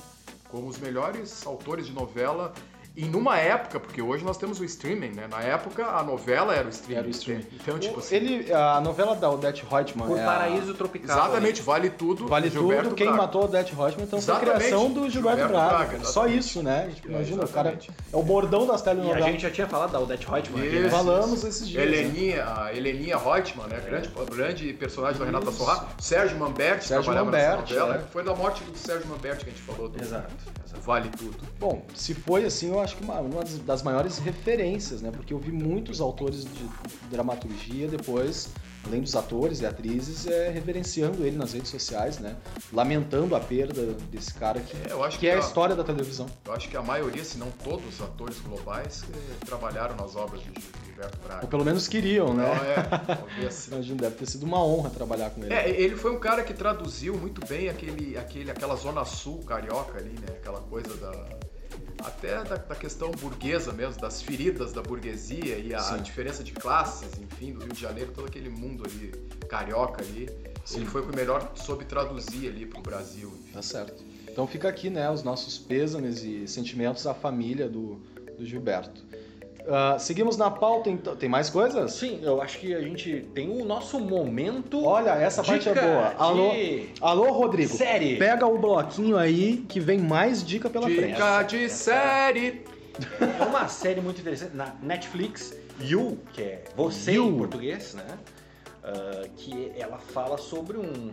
Como 0.49 0.69
os 0.69 0.79
melhores 0.79 1.45
autores 1.47 1.87
de 1.87 1.93
novela 1.93 2.53
E 2.95 3.07
numa 3.07 3.39
época, 3.39 3.81
porque 3.81 4.03
hoje 4.03 4.23
nós 4.23 4.37
temos 4.37 4.61
o 4.61 4.65
streaming, 4.65 5.13
né? 5.13 5.27
Na 5.31 5.41
época 5.41 5.87
a 5.87 6.03
novela 6.03 6.55
era 6.55 6.67
o 6.67 6.71
streaming. 6.71 6.99
Era 6.99 7.09
o 7.09 7.11
streaming. 7.11 7.47
Então, 7.55 7.79
tipo 7.79 7.99
assim. 8.01 8.15
Ele, 8.17 8.53
a 8.53 8.83
novela 8.83 9.17
da 9.17 9.31
Odete 9.31 9.65
Reutemann 9.65 10.09
Por 10.09 10.19
é 10.19 10.23
a- 10.23 10.27
Paraíso 10.27 10.75
Tropical. 10.75 11.17
Exatamente, 11.19 11.63
vale 11.63 11.89
tudo. 11.89 12.29
Vale 12.29 12.51
Gilberto 12.51 12.83
tudo, 12.85 12.95
quem 12.95 13.07
Braga. 13.07 13.23
matou 13.23 13.45
Odete 13.45 13.75
Reutemann, 13.75 14.05
então 14.05 14.21
foi 14.21 14.35
a 14.35 14.37
Exatamente, 14.37 14.59
criação 14.67 14.91
do 14.93 15.09
Gilberto, 15.09 15.39
Gilberto 15.39 15.49
Braga. 15.53 15.77
Braga. 15.87 15.99
Só 16.05 16.11
exatamente. 16.27 16.39
isso, 16.39 16.63
né? 16.63 16.91
Tipo, 16.95 17.09
É, 17.09 17.11
imagina, 17.13 17.45
o 17.45 17.49
cara 17.49 17.69
exatamente. 17.71 17.91
é 18.13 18.17
o 18.17 18.23
bordão 18.23 18.67
das 18.67 18.81
E 18.81 18.83
a 18.83 18.85
telenovelas. 18.91 19.25
gente 19.25 19.41
já 19.43 19.51
tinha 19.51 19.67
falado 19.67 19.91
da 19.93 19.99
Odete 20.01 20.27
Reutemann 20.27 20.63
aqui, 20.67 20.77
né? 20.77 20.81
Isso. 20.87 20.91
Falamos 20.91 21.45
esses 21.45 21.69
dias. 21.69 21.91
né? 21.91 21.97
Heleninha, 21.97 22.45
a 22.47 22.77
Heleninha 22.77 23.17
Reutemann, 23.17 23.69
né? 23.69 23.81
Grande, 23.87 24.09
grande 24.31 24.73
personagem 24.75 25.19
da 25.19 25.25
Renata 25.25 25.51
Sorra. 25.51 25.89
Sérgio 25.99 26.37
Mamberti 26.39 26.89
Sérgio 26.89 27.05
trabalhava 27.11 27.25
Mamberti, 27.31 27.73
nessa 27.73 27.87
novela. 27.87 28.05
é. 28.07 28.13
Foi 28.13 28.23
da 28.23 28.35
morte 28.35 28.63
do 28.65 28.77
Sérgio 28.77 29.09
Mamberti 29.09 29.45
que 29.45 29.51
a 29.51 29.53
gente 29.55 29.63
falou. 29.65 29.89
Do, 29.89 29.99
Exato. 30.03 30.31
do 30.75 30.81
Vale 30.83 31.09
Tudo. 31.11 31.37
Bom, 31.59 31.83
se 31.95 32.13
foi 32.13 32.45
assim, 32.45 32.71
eu 32.71 32.82
acho 32.83 32.97
que 32.97 33.05
uma, 33.05 33.21
uma 33.21 33.43
das- 33.65 33.83
maiores 33.83 34.19
referências, 34.19 35.01
né? 35.01 35.11
Porque 35.11 35.33
eu 35.33 35.39
vi 35.39 35.51
muitos 35.53 36.01
autores 36.01 36.45
de 36.45 36.69
dramaturgia 37.11 37.89
depois, 37.89 38.49
além 38.87 39.01
dos 39.01 39.15
atores 39.17 39.61
e 39.61 39.67
atrizes, 39.67 40.27
é, 40.27 40.51
reverenciando 40.51 41.25
ele 41.25 41.37
nas 41.37 41.53
redes 41.53 41.71
sociais, 41.71 42.19
né? 42.19 42.37
Lamentando 42.73 43.35
a 43.37 43.41
perda 43.41 43.95
desse 44.11 44.33
cara 44.35 44.61
que, 44.61 44.77
É, 44.89 44.93
eu 44.93 45.03
acho 45.05 45.19
que 45.19 45.27
é 45.29 45.35
a 45.35 45.37
a- 45.37 45.41
história 45.41 45.75
da 45.77 45.85
televisão. 45.85 46.27
Eu 46.45 46.53
acho 46.53 46.69
que 46.69 46.77
a 46.77 46.83
maioria, 46.83 47.25
se 47.25 47.39
não 47.39 47.51
todos 47.65 47.87
os 47.95 48.01
atores 48.01 48.39
globais, 48.41 49.05
eh, 49.13 49.45
trabalharam 49.47 49.95
nas 49.97 50.17
obras 50.17 50.41
de 50.43 50.51
Gilberto 50.87 51.19
Braga. 51.25 51.43
Ou 51.43 51.49
pelo 51.49 51.65
menos 51.65 51.87
queriam, 51.89 52.35
né? 52.35 52.45
Então, 52.51 53.45
é, 53.49 53.53
Imagino, 53.73 53.97
deve 53.97 54.17
ter 54.17 54.27
sido 54.27 54.45
uma 54.45 54.65
honra 54.65 54.91
trabalhar 54.91 55.31
com 55.31 55.43
ele. 55.43 55.53
É, 55.55 55.69
ele 55.71 55.97
foi 55.97 56.11
um 56.13 56.19
cara 56.19 56.43
que 56.43 56.53
traduziu 56.55 57.17
muito 57.17 57.45
bem 57.47 57.69
aquele, 57.69 58.17
aquele, 58.17 58.51
aquela 58.51 58.75
zona 58.77 59.05
sul 59.05 59.39
carioca 59.45 59.99
ali, 59.99 60.11
né? 60.11 60.27
Aquela 60.41 60.61
coisa 60.61 60.97
da. 60.97 61.13
Até 62.05 62.43
da, 62.45 62.57
da 62.57 62.75
questão 62.75 63.11
burguesa 63.13 63.73
mesmo, 63.73 64.01
das 64.01 64.21
feridas 64.21 64.73
da 64.73 64.83
burguesia 64.83 65.59
e 65.59 65.75
a 65.75 65.81
Sim. 65.81 66.03
diferença 66.03 66.43
de 66.43 66.53
classes, 66.53 67.19
enfim, 67.21 67.53
do 67.53 67.61
Rio 67.61 67.73
de 67.73 67.81
Janeiro, 67.81 68.13
todo 68.13 68.27
aquele 68.27 68.49
mundo 68.49 68.85
ali, 68.85 69.13
carioca 69.49 70.03
ali. 70.03 70.29
Ele 70.75 70.87
foi 70.87 71.03
o 71.03 71.09
que 71.09 71.17
melhor 71.17 71.53
soube 71.57 71.85
traduzir 71.85 72.49
ali 72.49 72.67
pro 72.67 72.81
Brasil. 72.81 73.29
enfim. 73.41 73.53
Tá 73.53 73.63
certo. 73.63 74.03
Então 74.29 74.47
fica 74.47 74.69
aqui, 74.69 74.89
né, 74.89 75.11
os 75.11 75.23
nossos 75.23 75.59
pêsames 75.59 76.23
e 76.23 76.47
sentimentos 76.49 77.07
à 77.07 77.13
família 77.15 77.69
do, 77.69 78.01
do 78.39 78.47
Gilberto. 78.47 79.05
Ah, 79.69 79.97
seguimos 79.99 80.37
na 80.37 80.51
pauta, 80.51 80.91
então. 80.91 81.15
Tem 81.15 81.29
mais 81.29 81.49
coisas? 81.49 81.93
Sim, 81.93 82.21
eu 82.23 82.43
acho 82.43 82.59
que 82.59 82.75
a 82.75 82.81
gente 82.81 83.29
tem 83.35 83.49
o 83.49 83.65
nosso 83.65 84.01
momento. 84.01 84.85
Olha, 84.85 85.11
essa 85.11 85.43
parte 85.43 85.69
é 85.69 85.73
dica 85.73 85.87
boa. 85.87 86.15
Alô, 86.19 86.51
de 86.51 86.89
alô, 87.01 87.33
Rodrigo. 87.33 87.73
Série. 87.73 88.17
Pega 88.17 88.47
o 88.47 88.59
bloquinho 88.59 89.17
aí 89.17 89.59
que 89.69 89.79
vem 89.79 89.99
mais 89.99 90.45
dica 90.45 90.69
pela 90.69 90.87
frente. 90.87 91.15
Dica 91.15 91.43
de 91.43 91.69
série! 91.69 92.65
É 93.41 93.45
uma 93.45 93.69
série 93.69 94.01
muito 94.01 94.21
interessante 94.21 94.55
na 94.55 94.75
Netflix, 94.83 95.57
You, 95.81 96.19
que 96.33 96.43
é 96.43 96.65
você 96.77 97.13
You. 97.13 97.29
em 97.29 97.39
português, 97.39 97.95
né? 97.95 98.19
Ah, 98.83 99.23
que 99.37 99.73
ela 99.77 99.99
fala 99.99 100.37
sobre 100.37 100.77
um 100.77 101.13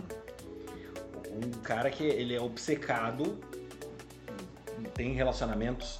um 1.31 1.51
cara 1.61 1.89
que 1.89 2.03
ele 2.03 2.35
é 2.35 2.41
obcecado, 2.41 3.37
tem 4.95 5.13
relacionamentos 5.13 5.99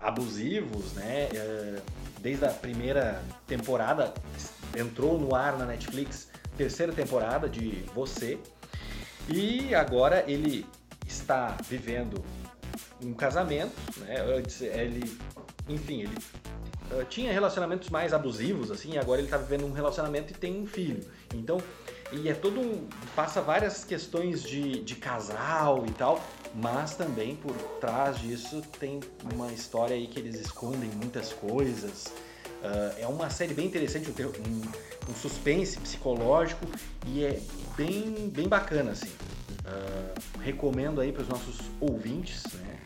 abusivos, 0.00 0.92
né? 0.94 1.28
Eh, 1.32 1.80
Desde 2.20 2.44
a 2.44 2.50
primeira 2.50 3.22
temporada 3.46 4.12
entrou 4.76 5.18
no 5.18 5.34
ar 5.34 5.56
na 5.56 5.64
Netflix, 5.64 6.28
terceira 6.56 6.92
temporada 6.92 7.48
de 7.48 7.84
Você. 7.94 8.38
E 9.28 9.74
agora 9.74 10.24
ele 10.26 10.66
está 11.06 11.56
vivendo 11.68 12.22
um 13.00 13.14
casamento, 13.14 13.72
né? 13.98 14.16
Ele, 14.74 15.16
enfim, 15.68 16.02
ele 16.02 16.18
eh, 16.90 17.04
tinha 17.08 17.32
relacionamentos 17.32 17.88
mais 17.88 18.12
abusivos, 18.12 18.70
assim, 18.70 18.98
agora 18.98 19.20
ele 19.20 19.28
está 19.28 19.36
vivendo 19.36 19.64
um 19.64 19.72
relacionamento 19.72 20.32
e 20.32 20.36
tem 20.36 20.60
um 20.60 20.66
filho. 20.66 21.08
Então, 21.32 21.58
e 22.10 22.28
é 22.28 22.34
todo 22.34 22.60
um. 22.60 22.88
passa 23.14 23.40
várias 23.40 23.84
questões 23.84 24.42
de, 24.42 24.82
de 24.82 24.96
casal 24.96 25.84
e 25.86 25.92
tal, 25.92 26.20
mas 26.54 26.94
também 26.94 27.36
por 27.36 27.54
trás 27.80 28.18
disso 28.18 28.62
tem 28.78 29.00
uma 29.34 29.52
história 29.52 29.94
aí 29.94 30.06
que 30.06 30.18
eles 30.18 30.40
escondem 30.40 30.90
muitas 30.96 31.32
coisas. 31.32 32.06
Ah, 32.62 32.92
é 32.98 33.06
uma 33.06 33.30
série 33.30 33.54
bem 33.54 33.66
interessante, 33.66 34.10
um, 34.10 35.10
um- 35.10 35.14
suspense 35.14 35.78
psicológico 35.78 36.66
e 37.06 37.24
é 37.24 37.40
bem, 37.76 38.30
bem 38.32 38.48
bacana, 38.48 38.90
assim. 38.92 39.10
Ah, 39.64 40.14
recomendo 40.42 41.00
aí 41.00 41.12
para 41.12 41.22
os 41.22 41.28
nossos 41.28 41.58
ouvintes, 41.80 42.42
né? 42.54 42.78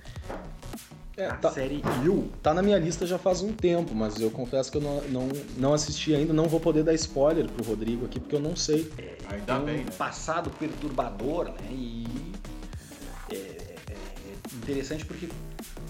É, 1.14 1.26
a 1.26 1.34
tá, 1.36 1.50
série 1.52 1.82
You. 2.04 2.30
tá 2.42 2.54
na 2.54 2.62
minha 2.62 2.78
lista 2.78 3.06
já 3.06 3.18
faz 3.18 3.42
um 3.42 3.52
tempo, 3.52 3.94
mas 3.94 4.18
eu 4.18 4.30
confesso 4.30 4.72
que 4.72 4.78
eu 4.78 4.80
não, 4.80 5.02
não, 5.02 5.28
não 5.58 5.74
assisti 5.74 6.14
ainda. 6.14 6.32
Não 6.32 6.48
vou 6.48 6.58
poder 6.58 6.82
dar 6.82 6.94
spoiler 6.94 7.46
pro 7.50 7.62
Rodrigo 7.62 8.06
aqui, 8.06 8.18
porque 8.18 8.34
eu 8.34 8.40
não 8.40 8.56
sei. 8.56 8.90
Ainda 9.28 9.56
tem 9.56 9.64
bem, 9.64 9.80
um 9.82 9.84
né? 9.84 9.92
passado 9.98 10.48
perturbador, 10.58 11.46
né? 11.50 11.68
E 11.70 12.06
é, 12.06 12.06
é- 12.06 12.31
é 12.31 12.31
interessante 14.62 15.04
porque 15.04 15.28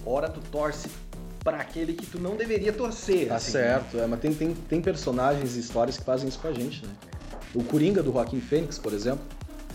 hora 0.05 0.29
tu 0.29 0.41
torce 0.51 0.89
para 1.43 1.57
aquele 1.57 1.93
que 1.93 2.05
tu 2.05 2.19
não 2.19 2.35
deveria 2.35 2.71
torcer. 2.71 3.27
Tá 3.27 3.35
assim, 3.35 3.51
certo, 3.51 3.97
é, 3.99 4.07
mas 4.07 4.19
tem, 4.19 4.33
tem, 4.33 4.53
tem 4.53 4.81
personagens 4.81 5.55
e 5.55 5.59
histórias 5.59 5.97
que 5.97 6.03
fazem 6.03 6.27
isso 6.27 6.39
com 6.39 6.47
a 6.47 6.53
gente, 6.53 6.85
né? 6.85 6.93
O 7.53 7.63
Coringa 7.63 8.01
do 8.01 8.11
Joaquim 8.11 8.39
Fênix, 8.39 8.79
por 8.79 8.93
exemplo. 8.93 9.23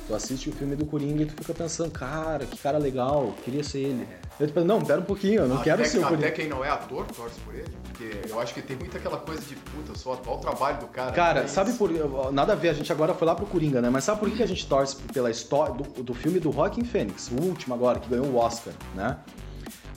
Tu 0.08 0.14
assiste 0.14 0.48
o 0.48 0.52
filme 0.52 0.74
do 0.74 0.86
Coringa 0.86 1.22
e 1.22 1.26
tu 1.26 1.34
fica 1.34 1.52
pensando, 1.52 1.90
cara, 1.90 2.46
que 2.46 2.56
cara 2.56 2.78
legal, 2.78 3.34
queria 3.44 3.62
ser 3.62 3.80
ele. 3.80 4.08
Eu 4.40 4.46
te 4.46 4.54
penso, 4.54 4.66
não, 4.66 4.80
pera 4.80 5.00
um 5.00 5.04
pouquinho, 5.04 5.42
eu 5.42 5.48
não 5.48 5.58
quero 5.58 5.82
até, 5.82 5.90
ser 5.90 5.98
o 5.98 6.00
até 6.00 6.08
Coringa. 6.16 6.30
quem 6.30 6.48
não 6.48 6.64
é 6.64 6.70
ator 6.70 7.04
torce 7.14 7.38
por 7.40 7.54
ele, 7.54 7.68
porque 7.82 8.22
eu 8.26 8.40
acho 8.40 8.54
que 8.54 8.62
tem 8.62 8.74
muito 8.74 8.96
aquela 8.96 9.18
coisa 9.18 9.42
de 9.42 9.54
puta, 9.54 9.92
olha 10.08 10.18
o 10.36 10.38
trabalho 10.38 10.78
do 10.80 10.86
cara. 10.86 11.12
Cara, 11.12 11.40
né? 11.42 11.46
sabe 11.46 11.74
por. 11.74 11.90
Nada 12.32 12.54
a 12.54 12.56
ver, 12.56 12.70
a 12.70 12.72
gente 12.72 12.90
agora 12.90 13.12
foi 13.12 13.26
lá 13.26 13.34
pro 13.34 13.44
Coringa, 13.44 13.82
né? 13.82 13.90
Mas 13.90 14.04
sabe 14.04 14.20
por 14.20 14.30
que 14.30 14.42
a 14.42 14.46
gente 14.46 14.66
torce 14.66 14.96
pela 15.12 15.30
história 15.30 15.74
do, 15.74 16.02
do 16.02 16.14
filme 16.14 16.40
do 16.40 16.50
Joaquim 16.50 16.84
Fênix, 16.84 17.30
o 17.30 17.42
último 17.42 17.74
agora, 17.74 18.00
que 18.00 18.08
ganhou 18.08 18.26
o 18.28 18.36
Oscar, 18.36 18.72
né? 18.94 19.18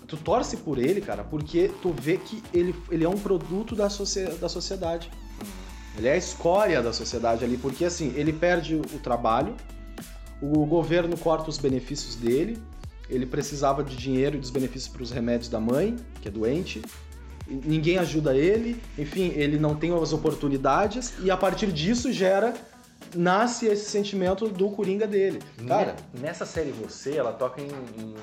Tu 0.08 0.18
torce 0.18 0.58
por 0.58 0.78
ele, 0.78 1.00
cara, 1.00 1.24
porque 1.24 1.72
tu 1.82 1.94
vê 1.98 2.18
que 2.18 2.44
ele, 2.54 2.76
ele 2.92 3.06
é 3.06 3.10
um 3.10 3.18
produto 3.18 3.78
da, 3.78 3.90
socie- 3.90 4.28
da 4.42 4.50
sociedade. 4.50 5.10
Ele 5.98 6.08
é 6.10 6.14
a 6.14 6.18
escória 6.18 6.82
da 6.82 6.92
sociedade 6.92 7.46
ali, 7.46 7.56
porque 7.56 7.86
assim, 7.86 8.12
ele 8.18 8.34
perde 8.34 8.76
o 8.76 9.00
trabalho, 9.00 9.56
o 10.42 10.66
governo 10.66 11.18
corta 11.18 11.50
os 11.50 11.58
benefícios 11.58 12.16
dele, 12.16 12.58
ele 13.10 13.26
precisava 13.26 13.84
de 13.84 13.96
dinheiro 13.96 14.38
e 14.38 14.40
dos 14.40 14.50
benefícios 14.50 14.92
para 14.92 15.04
os 15.04 15.12
remédios 15.12 15.50
da 15.50 15.60
mãe, 15.60 15.96
que 16.22 16.28
é 16.28 16.32
doente, 16.32 16.82
ninguém 17.48 17.98
ajuda 17.98 18.36
ele, 18.36 18.82
enfim, 18.98 19.34
ele 19.36 19.60
não 19.60 19.76
tem 19.76 19.94
as 19.94 20.14
oportunidades, 20.14 21.14
e 21.22 21.30
a 21.30 21.36
partir 21.38 21.72
disso 21.72 22.12
gera, 22.12 22.54
nasce 23.14 23.66
esse 23.66 23.90
sentimento 23.90 24.48
do 24.48 24.70
coringa 24.72 25.06
dele. 25.06 25.40
Cara, 25.68 25.96
Ne- 26.14 26.22
Nessa 26.22 26.46
série 26.46 26.72
Você, 26.72 27.18
ela 27.18 27.34
toca 27.34 27.62
em, 27.62 27.68
em, 28.00 28.16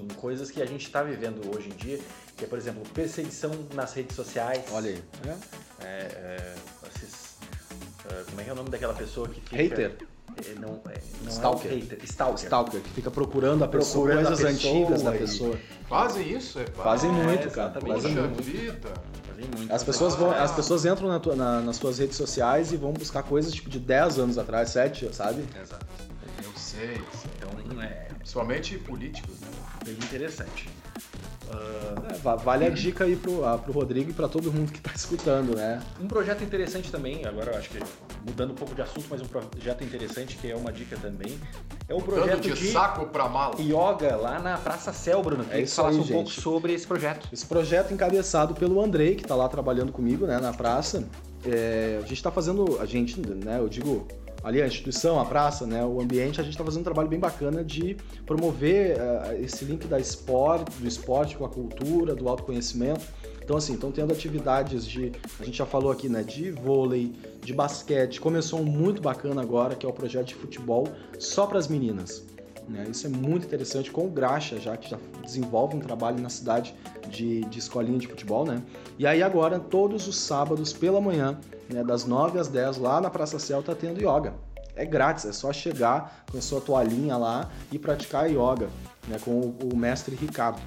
em 0.00 0.08
coisas 0.08 0.50
que 0.50 0.60
a 0.60 0.66
gente 0.66 0.84
está 0.84 1.02
vivendo 1.02 1.40
hoje 1.56 1.68
em 1.70 1.76
dia, 1.76 1.98
que 2.36 2.44
é, 2.44 2.46
por 2.46 2.58
exemplo, 2.58 2.82
perseguição 2.92 3.50
nas 3.74 3.94
redes 3.94 4.14
sociais. 4.14 4.62
olha 4.72 4.90
aí. 4.90 5.02
né? 5.24 5.38
É, 5.82 5.86
é, 5.86 6.54
esses, 6.94 7.36
é, 8.10 8.22
como 8.28 8.40
é 8.40 8.44
que 8.44 8.50
é 8.50 8.52
o 8.52 8.56
nome 8.56 8.68
daquela 8.68 8.92
pessoa 8.94 9.26
que 9.28 9.40
fica... 9.40 9.56
Hater. 9.56 9.96
É, 10.48 10.54
não, 10.60 10.80
é, 10.90 10.98
não 11.22 11.30
Stalker. 11.30 11.70
É 11.70 11.74
um 11.74 11.78
hater. 11.78 11.98
Stalker. 12.04 12.44
Stalker, 12.44 12.80
que 12.80 12.90
fica 12.90 13.10
procurando 13.10 13.64
a 13.64 13.68
pessoa, 13.68 14.06
Procurando 14.06 14.26
a 14.26 14.36
coisas 14.36 14.54
pessoa 14.54 14.72
antigas 14.74 15.02
da 15.02 15.12
pessoa. 15.12 15.58
Fazem 15.88 16.30
isso, 16.36 16.58
é. 16.58 16.66
Fazem 16.66 17.10
É, 17.10 17.12
muito, 17.12 17.50
cara. 17.50 17.70
exatamente. 17.70 18.02
Fazem 18.02 18.14
muito. 18.16 18.42
vida. 18.42 18.88
Fazem 19.28 19.50
muito. 19.56 19.72
As 19.72 19.82
pessoas, 19.84 20.14
vão, 20.14 20.30
as 20.30 20.52
pessoas 20.52 20.84
entram 20.84 21.08
na 21.08 21.18
tua- 21.20 21.36
na- 21.36 21.60
nas 21.60 21.78
tuas 21.78 21.98
redes 21.98 22.16
sociais 22.16 22.72
e 22.72 22.76
vão 22.76 22.92
buscar 22.92 23.22
coisas 23.22 23.52
tipo 23.52 23.68
de 23.70 23.78
10 23.78 24.18
anos 24.18 24.38
atrás, 24.38 24.70
7, 24.70 25.08
sabe? 25.14 25.44
Exato. 25.60 25.86
Eu 26.42 26.50
sei, 26.56 26.92
eu 26.92 27.18
sei. 27.18 27.30
Então, 27.38 27.82
é 27.82 28.08
Principalmente 28.20 28.78
políticos, 28.78 29.40
né? 29.40 29.48
bem 29.84 29.94
interessante. 29.94 30.68
É, 32.10 32.14
va- 32.18 32.36
vale 32.36 32.66
a 32.66 32.70
dica 32.70 33.04
aí 33.04 33.16
pro, 33.16 33.44
ah, 33.44 33.58
pro 33.58 33.72
Rodrigo 33.72 34.10
e 34.10 34.12
pra 34.12 34.28
todo 34.28 34.52
mundo 34.52 34.70
que 34.72 34.80
tá 34.80 34.92
escutando, 34.94 35.56
né? 35.56 35.82
Um 36.00 36.06
projeto 36.06 36.42
interessante 36.44 36.90
também, 36.90 37.24
agora 37.26 37.52
eu 37.52 37.58
acho 37.58 37.70
que 37.70 37.78
mudando 38.26 38.52
um 38.52 38.54
pouco 38.54 38.74
de 38.74 38.82
assunto, 38.82 39.06
mas 39.10 39.20
um 39.20 39.26
projeto 39.26 39.82
interessante 39.84 40.36
que 40.36 40.50
é 40.50 40.56
uma 40.56 40.72
dica 40.72 40.96
também, 40.96 41.38
é 41.88 41.94
o 41.94 42.00
projeto 42.00 42.40
de, 42.40 42.52
de 42.52 42.72
saco 42.72 43.06
pra 43.06 43.28
mala. 43.28 43.54
yoga 43.60 44.16
lá 44.16 44.38
na 44.38 44.56
Praça 44.58 44.92
Céu, 44.92 45.22
Bruno. 45.22 45.44
Queria 45.44 45.58
que 45.58 45.64
isso 45.68 45.76
falasse 45.76 45.98
aí, 45.98 46.04
um 46.04 46.06
pouco 46.08 46.30
gente. 46.30 46.40
sobre 46.40 46.72
esse 46.72 46.86
projeto. 46.86 47.28
Esse 47.32 47.46
projeto 47.46 47.92
encabeçado 47.92 48.54
pelo 48.54 48.80
Andrei, 48.82 49.14
que 49.14 49.24
tá 49.24 49.34
lá 49.34 49.48
trabalhando 49.48 49.92
comigo, 49.92 50.26
né, 50.26 50.38
na 50.38 50.52
praça. 50.52 51.04
É, 51.44 52.00
a 52.02 52.06
gente 52.06 52.22
tá 52.22 52.30
fazendo, 52.30 52.78
a 52.80 52.84
gente, 52.86 53.18
né, 53.20 53.58
eu 53.58 53.68
digo, 53.68 54.06
ali 54.42 54.60
a 54.62 54.66
instituição, 54.66 55.20
a 55.20 55.24
praça, 55.24 55.66
né, 55.66 55.84
o 55.84 56.00
ambiente, 56.00 56.40
a 56.40 56.44
gente 56.44 56.56
tá 56.56 56.64
fazendo 56.64 56.80
um 56.80 56.84
trabalho 56.84 57.08
bem 57.08 57.18
bacana 57.18 57.64
de 57.64 57.96
promover 58.24 58.96
eh, 58.98 59.40
esse 59.42 59.64
link 59.64 59.86
da 59.86 59.98
esporte, 59.98 60.70
do 60.80 60.86
esporte 60.86 61.36
com 61.36 61.44
a 61.44 61.48
cultura, 61.48 62.14
do 62.14 62.28
autoconhecimento. 62.28 63.04
Então, 63.42 63.56
assim, 63.56 63.74
estão 63.74 63.90
tendo 63.90 64.12
atividades 64.12 64.86
de, 64.86 65.12
a 65.38 65.44
gente 65.44 65.58
já 65.58 65.66
falou 65.66 65.90
aqui, 65.90 66.08
né, 66.08 66.22
de 66.22 66.50
vôlei, 66.50 67.12
de 67.42 67.52
basquete. 67.52 68.20
Começou 68.20 68.60
um 68.60 68.64
muito 68.64 69.02
bacana 69.02 69.42
agora, 69.42 69.74
que 69.74 69.84
é 69.84 69.88
o 69.88 69.92
projeto 69.92 70.28
de 70.28 70.34
futebol 70.34 70.86
só 71.18 71.46
para 71.46 71.58
as 71.58 71.66
meninas. 71.66 72.24
Né? 72.68 72.86
Isso 72.90 73.06
é 73.06 73.10
muito 73.10 73.46
interessante 73.46 73.90
com 73.90 74.06
o 74.06 74.10
Graxa, 74.10 74.58
já 74.58 74.76
que 74.76 74.90
já 74.90 74.98
desenvolve 75.24 75.76
um 75.76 75.80
trabalho 75.80 76.20
na 76.20 76.28
cidade 76.28 76.74
de, 77.08 77.40
de 77.42 77.58
escolinha 77.58 77.98
de 77.98 78.06
futebol, 78.06 78.44
né? 78.44 78.62
E 78.98 79.06
aí 79.06 79.22
agora, 79.22 79.58
todos 79.58 80.06
os 80.06 80.16
sábados 80.16 80.72
pela 80.72 81.00
manhã, 81.00 81.38
né, 81.68 81.82
das 81.82 82.04
9 82.04 82.38
às 82.38 82.48
10, 82.48 82.78
lá 82.78 83.00
na 83.00 83.10
Praça 83.10 83.38
Céu, 83.38 83.62
tá 83.62 83.74
tendo 83.74 83.98
yoga. 83.98 84.34
É 84.76 84.84
grátis, 84.84 85.24
é 85.24 85.32
só 85.32 85.52
chegar 85.52 86.24
com 86.30 86.38
a 86.38 86.40
sua 86.40 86.60
toalhinha 86.60 87.16
lá 87.16 87.50
e 87.72 87.78
praticar 87.78 88.30
yoga 88.30 88.68
né, 89.08 89.18
com 89.24 89.32
o, 89.32 89.72
o 89.72 89.76
mestre 89.76 90.14
Ricardo. 90.14 90.60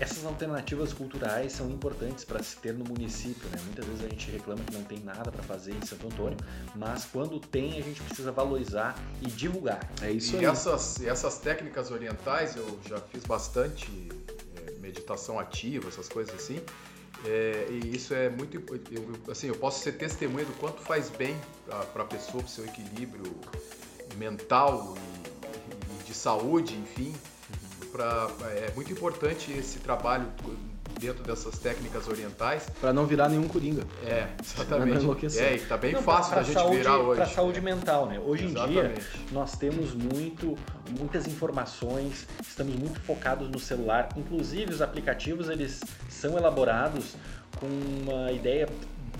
Essas 0.00 0.24
alternativas 0.24 0.92
culturais 0.92 1.52
são 1.52 1.68
importantes 1.70 2.24
para 2.24 2.40
se 2.40 2.56
ter 2.56 2.72
no 2.72 2.84
município, 2.84 3.48
né? 3.48 3.58
Muitas 3.64 3.84
vezes 3.84 4.04
a 4.04 4.08
gente 4.08 4.30
reclama 4.30 4.62
que 4.62 4.72
não 4.72 4.84
tem 4.84 5.00
nada 5.00 5.32
para 5.32 5.42
fazer 5.42 5.72
em 5.72 5.84
Santo 5.84 6.06
Antônio, 6.06 6.38
mas 6.76 7.04
quando 7.04 7.40
tem 7.40 7.78
a 7.78 7.82
gente 7.82 8.00
precisa 8.02 8.30
valorizar 8.30 8.96
e 9.20 9.26
divulgar. 9.26 9.80
É 10.00 10.10
isso 10.12 10.36
e 10.36 10.38
aí. 10.38 10.44
Essas, 10.44 11.00
essas 11.02 11.38
técnicas 11.38 11.90
orientais 11.90 12.54
eu 12.54 12.78
já 12.88 13.00
fiz 13.00 13.24
bastante 13.24 13.90
é, 14.56 14.78
meditação 14.78 15.38
ativa, 15.38 15.88
essas 15.88 16.08
coisas 16.08 16.32
assim. 16.32 16.60
É, 17.24 17.66
e 17.68 17.96
isso 17.96 18.14
é 18.14 18.28
muito 18.28 18.56
eu, 18.92 19.32
assim 19.32 19.48
eu 19.48 19.56
posso 19.56 19.82
ser 19.82 19.92
testemunha 19.92 20.44
do 20.44 20.52
quanto 20.52 20.80
faz 20.80 21.10
bem 21.10 21.36
para 21.92 22.04
a 22.04 22.06
pessoa, 22.06 22.40
para 22.40 22.46
o 22.46 22.48
seu 22.48 22.64
equilíbrio 22.64 23.34
mental 24.16 24.96
e, 24.96 26.00
e 26.00 26.04
de 26.04 26.14
saúde, 26.14 26.76
enfim 26.76 27.12
pra, 27.92 28.28
é 28.50 28.72
muito 28.74 28.92
importante 28.92 29.52
esse 29.52 29.78
trabalho 29.78 30.26
dentro 30.98 31.22
dessas 31.22 31.58
técnicas 31.58 32.08
orientais. 32.08 32.66
Para 32.80 32.92
não 32.92 33.06
virar 33.06 33.28
nenhum 33.28 33.46
coringa. 33.48 33.82
É, 34.04 34.28
exatamente. 34.42 35.38
É, 35.38 35.56
e 35.56 35.60
tá 35.60 35.76
bem 35.76 35.92
não, 35.92 36.02
fácil 36.02 36.34
da 36.34 36.42
gente 36.42 36.54
saúde, 36.54 36.76
virar 36.76 36.98
hoje. 36.98 37.20
Para 37.20 37.30
saúde 37.30 37.60
mental, 37.60 38.06
né? 38.06 38.18
Hoje 38.18 38.46
exatamente. 38.46 38.78
em 38.78 38.94
dia 38.94 39.04
nós 39.32 39.56
temos 39.56 39.94
muito, 39.94 40.56
muitas 40.98 41.26
informações, 41.26 42.26
estamos 42.42 42.74
muito 42.74 43.00
focados 43.00 43.48
no 43.48 43.58
celular. 43.58 44.08
Inclusive 44.16 44.72
os 44.72 44.82
aplicativos 44.82 45.48
eles 45.48 45.80
são 46.08 46.36
elaborados 46.36 47.14
com 47.60 47.66
uma 47.66 48.32
ideia 48.32 48.68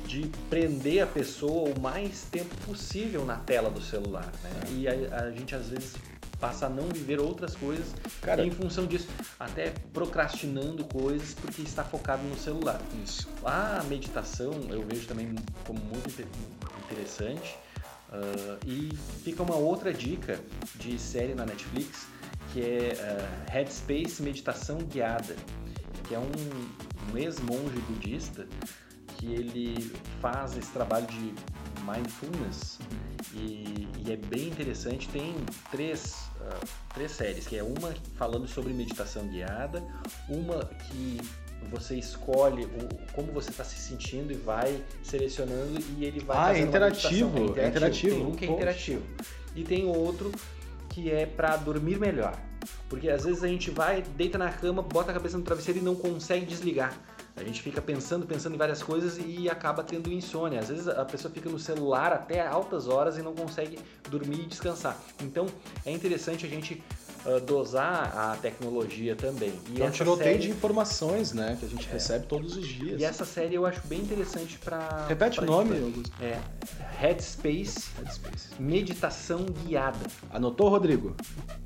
de 0.06 0.30
prender 0.48 1.02
a 1.02 1.06
pessoa 1.06 1.70
o 1.76 1.80
mais 1.80 2.22
tempo 2.30 2.54
possível 2.66 3.24
na 3.24 3.36
tela 3.36 3.68
do 3.68 3.80
celular, 3.80 4.32
né? 4.42 4.50
É. 4.66 4.72
E 4.72 4.88
a, 4.88 5.24
a 5.24 5.30
gente 5.30 5.54
às 5.54 5.68
vezes 5.68 5.94
passa 6.40 6.66
a 6.66 6.68
não 6.68 6.88
viver 6.88 7.20
outras 7.20 7.54
coisas 7.54 7.86
Cara, 8.20 8.44
em 8.44 8.50
função 8.50 8.86
disso, 8.86 9.08
até 9.38 9.72
procrastinando 9.92 10.84
coisas 10.84 11.34
porque 11.34 11.62
está 11.62 11.84
focado 11.84 12.22
no 12.22 12.36
celular. 12.36 12.80
Isso. 13.04 13.28
A 13.44 13.82
meditação 13.88 14.52
eu 14.70 14.84
vejo 14.86 15.06
também 15.06 15.34
como 15.66 15.80
muito 15.80 16.08
interessante 16.84 17.56
uh, 18.10 18.58
e 18.66 18.94
fica 19.24 19.42
uma 19.42 19.56
outra 19.56 19.92
dica 19.92 20.38
de 20.76 20.98
série 20.98 21.34
na 21.34 21.44
Netflix 21.44 22.06
que 22.52 22.62
é 22.62 22.92
uh, 22.94 23.50
Headspace 23.50 24.22
Meditação 24.22 24.78
Guiada, 24.78 25.36
que 26.06 26.14
é 26.14 26.18
um, 26.18 27.12
um 27.12 27.16
ex-monge 27.16 27.78
budista 27.88 28.46
que 29.16 29.26
ele 29.34 29.92
faz 30.20 30.56
esse 30.56 30.70
trabalho 30.70 31.06
de 31.06 31.34
mindfulness 31.84 32.78
e, 33.34 33.88
e, 34.04 34.12
é 34.12 34.16
bem 34.16 34.48
interessante. 34.48 35.08
Tem 35.08 35.34
três, 35.70 36.28
uh, 36.40 36.66
três 36.94 37.12
séries, 37.12 37.46
que 37.46 37.56
é 37.56 37.62
uma 37.62 37.94
falando 38.16 38.46
sobre 38.46 38.72
meditação 38.72 39.26
guiada, 39.26 39.82
uma 40.28 40.64
que 40.64 41.20
você 41.70 41.96
escolhe 41.96 42.64
o, 42.64 43.12
como 43.12 43.32
você 43.32 43.50
está 43.50 43.64
se 43.64 43.78
sentindo 43.78 44.32
e 44.32 44.36
vai 44.36 44.82
selecionando 45.02 45.78
e 45.96 46.04
ele 46.04 46.20
vai 46.20 46.36
ah, 46.38 46.58
é 46.58 46.62
interativo, 46.62 47.38
é 47.38 47.42
interativo, 47.42 47.60
é 47.60 47.68
interativo. 47.68 48.14
Tem 48.14 48.26
um 48.26 48.34
que 48.34 48.44
é 48.44 48.48
interativo. 48.48 49.02
E 49.56 49.64
tem 49.64 49.86
outro 49.86 50.32
que 50.88 51.10
é 51.10 51.26
para 51.26 51.56
dormir 51.56 51.98
melhor. 51.98 52.38
Porque 52.88 53.08
às 53.08 53.24
vezes 53.24 53.44
a 53.44 53.48
gente 53.48 53.70
vai, 53.70 54.02
deita 54.02 54.38
na 54.38 54.50
cama, 54.50 54.82
bota 54.82 55.10
a 55.10 55.14
cabeça 55.14 55.36
no 55.36 55.44
travesseiro 55.44 55.80
e 55.80 55.82
não 55.82 55.94
consegue 55.94 56.46
desligar. 56.46 56.96
A 57.40 57.44
gente 57.44 57.62
fica 57.62 57.80
pensando, 57.80 58.26
pensando 58.26 58.54
em 58.54 58.58
várias 58.58 58.82
coisas 58.82 59.18
e 59.24 59.48
acaba 59.48 59.82
tendo 59.82 60.12
insônia. 60.12 60.58
Às 60.58 60.68
vezes 60.68 60.88
a 60.88 61.04
pessoa 61.04 61.32
fica 61.32 61.48
no 61.48 61.58
celular 61.58 62.12
até 62.12 62.46
altas 62.46 62.88
horas 62.88 63.16
e 63.16 63.22
não 63.22 63.34
consegue 63.34 63.78
dormir 64.10 64.40
e 64.40 64.46
descansar. 64.46 64.96
Então 65.22 65.46
é 65.86 65.92
interessante 65.92 66.44
a 66.44 66.48
gente 66.48 66.82
uh, 67.26 67.40
dosar 67.40 68.16
a 68.16 68.36
tecnologia 68.36 69.16
também. 69.16 69.52
E 69.74 69.82
é 69.82 69.86
um 69.86 69.90
tiroteio 69.90 70.32
série... 70.32 70.38
de 70.38 70.50
informações, 70.50 71.32
né? 71.32 71.56
Que 71.58 71.66
a 71.66 71.68
gente 71.68 71.88
é. 71.88 71.92
recebe 71.92 72.26
todos 72.26 72.56
os 72.56 72.66
dias. 72.66 73.00
E 73.00 73.04
essa 73.04 73.24
série 73.24 73.54
eu 73.54 73.66
acho 73.66 73.80
bem 73.86 74.00
interessante 74.00 74.58
para. 74.58 75.06
Repete 75.08 75.36
pra 75.36 75.44
o 75.44 75.46
nome, 75.46 75.78
Augusto. 75.78 76.12
É. 76.22 76.38
Headspace, 76.98 77.90
Headspace. 77.96 78.48
Meditação 78.58 79.46
Guiada. 79.64 79.98
Anotou, 80.32 80.68
Rodrigo? 80.68 81.14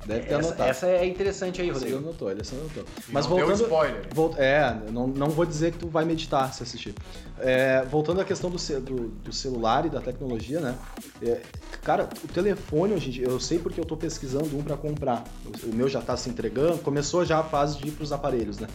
Deve 0.05 0.27
ter 0.27 0.33
essa, 0.35 0.47
anotado. 0.49 0.69
Essa 0.69 0.87
é 0.87 1.07
interessante 1.07 1.61
aí, 1.61 1.71
Rodrigo. 1.71 1.97
Ele 1.97 2.05
anotou, 2.05 2.29
ele 2.29 2.41
anotou. 2.41 2.85
Mas 3.09 3.25
não 3.25 3.37
voltando. 3.37 3.63
spoiler. 3.63 4.07
Volt, 4.13 4.37
é, 4.37 4.79
não, 4.91 5.07
não 5.07 5.29
vou 5.29 5.45
dizer 5.45 5.71
que 5.71 5.79
tu 5.79 5.87
vai 5.87 6.05
meditar 6.05 6.53
se 6.53 6.61
assistir. 6.61 6.93
É, 7.39 7.83
voltando 7.85 8.21
à 8.21 8.25
questão 8.25 8.49
do, 8.49 8.57
do, 8.81 9.07
do, 9.09 9.33
celular 9.33 9.85
e 9.85 9.89
da 9.89 9.99
tecnologia, 9.99 10.59
né? 10.59 10.77
É, 11.21 11.41
cara, 11.81 12.07
o 12.23 12.27
telefone 12.27 12.93
hoje 12.93 13.09
em 13.09 13.11
dia, 13.11 13.25
eu 13.25 13.39
sei 13.39 13.57
porque 13.57 13.79
eu 13.79 13.85
tô 13.85 13.97
pesquisando 13.97 14.55
um 14.55 14.63
para 14.63 14.77
comprar. 14.77 15.23
O 15.63 15.75
meu 15.75 15.87
já 15.87 16.01
tá 16.01 16.15
se 16.17 16.29
entregando, 16.29 16.77
começou 16.79 17.25
já 17.25 17.39
a 17.39 17.43
fase 17.43 17.77
de 17.77 17.87
ir 17.87 17.91
pros 17.91 18.11
aparelhos, 18.11 18.59
né? 18.59 18.67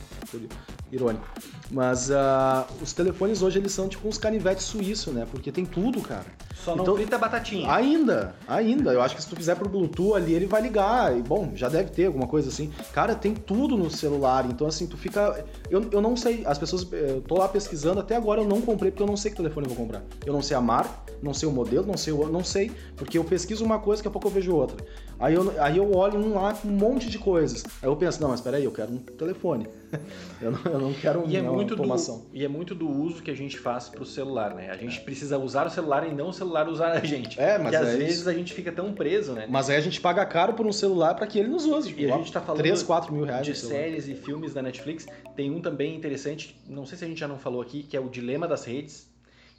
Irônico. 0.91 1.27
Mas 1.71 2.09
uh, 2.09 2.67
os 2.83 2.93
telefones 2.93 3.43
hoje 3.43 3.59
eles 3.59 3.73
são 3.73 3.89
tipo 3.89 4.09
uns 4.09 4.17
canivetes 4.17 4.65
suíços, 4.65 5.13
né? 5.13 5.27
Porque 5.31 5.53
tem 5.53 5.67
tudo, 5.67 6.01
cara. 6.01 6.25
Só 6.55 6.75
não 6.75 6.83
então, 6.83 6.97
frita 6.97 7.19
batatinha. 7.19 7.71
Ainda, 7.73 8.35
ainda. 8.47 8.93
Eu 8.93 9.03
acho 9.03 9.15
que 9.15 9.23
se 9.23 9.29
tu 9.29 9.37
fizer 9.37 9.55
pro 9.55 9.69
Bluetooth 9.69 10.17
ali, 10.17 10.35
ele 10.35 10.47
vai 10.47 10.63
ligar. 10.63 11.17
E, 11.17 11.23
bom, 11.23 11.53
já 11.55 11.69
deve 11.69 11.91
ter 11.91 12.07
alguma 12.07 12.27
coisa 12.27 12.49
assim. 12.49 12.73
Cara, 12.93 13.15
tem 13.15 13.35
tudo 13.35 13.77
no 13.77 13.91
celular. 13.91 14.47
Então, 14.47 14.67
assim, 14.67 14.87
tu 14.87 14.97
fica. 14.97 15.45
Eu, 15.71 15.87
eu 15.91 16.01
não 16.01 16.17
sei. 16.17 16.43
As 16.47 16.59
pessoas. 16.59 16.87
Eu 16.91 17.21
tô 17.21 17.37
lá 17.39 17.49
pesquisando, 17.49 18.01
até 18.01 18.17
agora 18.17 18.41
eu 18.41 18.49
não 18.49 18.61
comprei, 18.61 18.91
porque 18.91 19.03
eu 19.03 19.07
não 19.07 19.17
sei 19.17 19.31
que 19.31 19.37
telefone 19.37 19.67
eu 19.67 19.75
vou 19.75 19.85
comprar. 19.85 20.03
Eu 20.25 20.33
não 20.33 20.43
sei 20.43 20.57
a 20.57 20.61
marca, 20.61 21.08
não 21.23 21.35
sei 21.35 21.49
o 21.49 21.53
modelo, 21.53 21.87
não 21.87 21.97
sei 21.97 22.13
o. 22.13 22.27
Não 22.29 22.45
sei. 22.45 22.71
Porque 22.97 23.19
eu 23.19 23.25
pesquiso 23.25 23.65
uma 23.65 23.79
coisa, 23.79 24.01
daqui 24.01 24.09
a 24.09 24.11
pouco 24.11 24.29
eu 24.29 24.33
vejo 24.33 24.55
outra. 24.55 24.77
Aí 25.19 25.35
eu, 25.35 25.53
aí 25.61 25.77
eu 25.77 25.95
olho 25.95 26.19
um 26.19 26.35
lá 26.35 26.55
com 26.55 26.69
um 26.69 26.73
monte 26.73 27.11
de 27.11 27.19
coisas. 27.19 27.65
Aí 27.83 27.89
eu 27.89 27.97
penso, 27.97 28.21
não, 28.21 28.29
mas 28.29 28.41
peraí, 28.41 28.65
eu 28.65 28.71
quero 28.71 28.93
um 28.93 28.99
telefone. 28.99 29.67
eu, 30.41 30.53
não, 30.53 30.61
eu 30.65 30.79
não 30.79 30.93
quero 30.93 31.21
um, 31.21 31.29
e 31.29 31.37
é 31.37 31.43
muito 31.43 31.75
automação. 31.75 32.19
Do, 32.19 32.27
e 32.33 32.45
é 32.45 32.49
muito 32.49 32.75
do 32.75 32.89
uso 32.89 33.23
que 33.23 33.31
a 33.31 33.35
gente 33.35 33.59
faz 33.59 33.89
pro 33.89 34.05
celular, 34.05 34.55
né? 34.55 34.71
A 34.71 34.77
gente 34.77 35.01
precisa 35.01 35.37
usar 35.37 35.67
o 35.67 35.71
celular 35.71 36.07
e 36.07 36.15
não 36.15 36.29
o 36.29 36.33
celular 36.33 36.69
usar 36.69 36.93
a 36.93 37.01
gente. 37.05 37.41
É, 37.41 37.59
mas 37.59 37.73
Porque 37.73 37.77
é 37.77 37.79
às 37.79 37.99
vezes 37.99 38.21
isso. 38.21 38.29
a 38.29 38.33
gente 38.33 38.55
fica 38.55 38.71
tão 38.71 38.93
preso, 38.93 39.33
né? 39.33 39.47
Mas 39.49 39.69
aí 39.69 39.77
a 39.77 39.81
gente 39.81 40.01
paga 40.01 40.25
caro 40.25 40.53
por 40.53 40.67
um 40.67 40.73
celular 40.73 41.15
para 41.15 41.27
que 41.27 41.39
ele 41.39 41.49
nos 41.49 41.65
use. 41.65 41.89
Tipo, 41.89 42.01
e 42.01 42.13
a 42.13 42.17
gente 42.17 42.33
tá 42.33 42.41
falando 42.41 42.61
3, 42.61 42.83
4 42.83 43.13
mil 43.13 43.25
reais 43.25 43.45
de 43.45 43.57
séries 43.57 44.07
e 44.07 44.15
filmes 44.15 44.55
da 44.55 44.63
Netflix. 44.63 45.07
Tem 45.35 45.51
um 45.51 45.61
também 45.61 45.97
interessante, 45.97 46.57
não 46.69 46.87
sei 46.87 46.97
se 46.97 47.05
a 47.05 47.09
gente 47.09 47.19
já 47.19 47.29
não 47.29 47.39
falou 47.39 47.61
aqui, 47.61 47.83
que 47.83 47.97
é 47.97 48.01
o 48.01 48.09
Dilema 48.09 48.47
das 48.47 48.65
Redes 48.65 49.08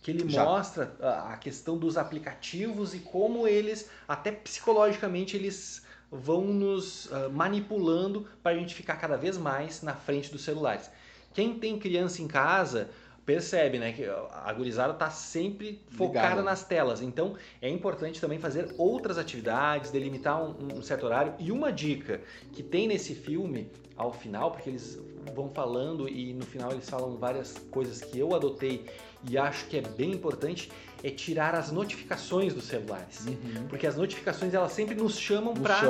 que 0.01 0.11
ele 0.11 0.29
Já. 0.29 0.43
mostra 0.43 0.95
a 1.29 1.37
questão 1.37 1.77
dos 1.77 1.97
aplicativos 1.97 2.93
e 2.93 2.99
como 2.99 3.47
eles, 3.47 3.89
até 4.07 4.31
psicologicamente, 4.31 5.35
eles 5.35 5.81
vão 6.11 6.45
nos 6.45 7.05
uh, 7.07 7.29
manipulando 7.31 8.27
para 8.41 8.55
a 8.55 8.59
gente 8.59 8.73
ficar 8.73 8.95
cada 8.95 9.17
vez 9.17 9.37
mais 9.37 9.81
na 9.81 9.93
frente 9.93 10.31
dos 10.31 10.43
celulares. 10.43 10.89
Quem 11.33 11.59
tem 11.59 11.77
criança 11.77 12.21
em 12.21 12.27
casa 12.27 12.89
percebe, 13.25 13.77
né, 13.77 13.91
que 13.91 14.05
a 14.05 14.53
gurizada 14.53 14.93
está 14.93 15.09
sempre 15.09 15.81
focada 15.91 16.29
Ligado. 16.29 16.45
nas 16.45 16.63
telas. 16.63 17.01
Então, 17.01 17.35
é 17.61 17.69
importante 17.69 18.19
também 18.19 18.39
fazer 18.39 18.73
outras 18.77 19.17
atividades, 19.17 19.91
delimitar 19.91 20.41
um, 20.41 20.55
um, 20.77 20.81
certo 20.81 21.05
horário. 21.05 21.33
E 21.39 21.51
uma 21.51 21.71
dica 21.71 22.21
que 22.51 22.63
tem 22.63 22.87
nesse 22.87 23.13
filme, 23.13 23.69
ao 23.95 24.13
final, 24.13 24.51
porque 24.51 24.69
eles 24.69 24.97
vão 25.35 25.49
falando 25.49 26.07
e 26.07 26.33
no 26.33 26.45
final 26.45 26.71
eles 26.71 26.89
falam 26.89 27.17
várias 27.17 27.53
coisas 27.69 28.01
que 28.01 28.17
eu 28.17 28.33
adotei 28.33 28.85
e 29.27 29.37
acho 29.37 29.65
que 29.67 29.77
é 29.77 29.81
bem 29.81 30.11
importante, 30.11 30.71
é 31.03 31.09
tirar 31.09 31.53
as 31.53 31.71
notificações 31.71 32.53
dos 32.53 32.65
celulares. 32.65 33.25
Uhum. 33.25 33.67
Porque 33.67 33.85
as 33.85 33.95
notificações 33.97 34.53
elas 34.53 34.71
sempre 34.71 34.95
nos 34.95 35.17
chamam 35.17 35.53
para 35.53 35.81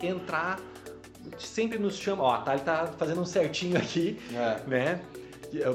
entrar, 0.00 0.60
sempre 1.38 1.78
nos 1.78 1.96
chamam. 1.96 2.26
Ó, 2.26 2.34
a 2.34 2.38
Thali 2.42 2.60
tá 2.60 2.86
fazendo 2.96 3.20
um 3.20 3.26
certinho 3.26 3.76
aqui, 3.76 4.18
é. 4.32 4.68
né? 4.68 5.00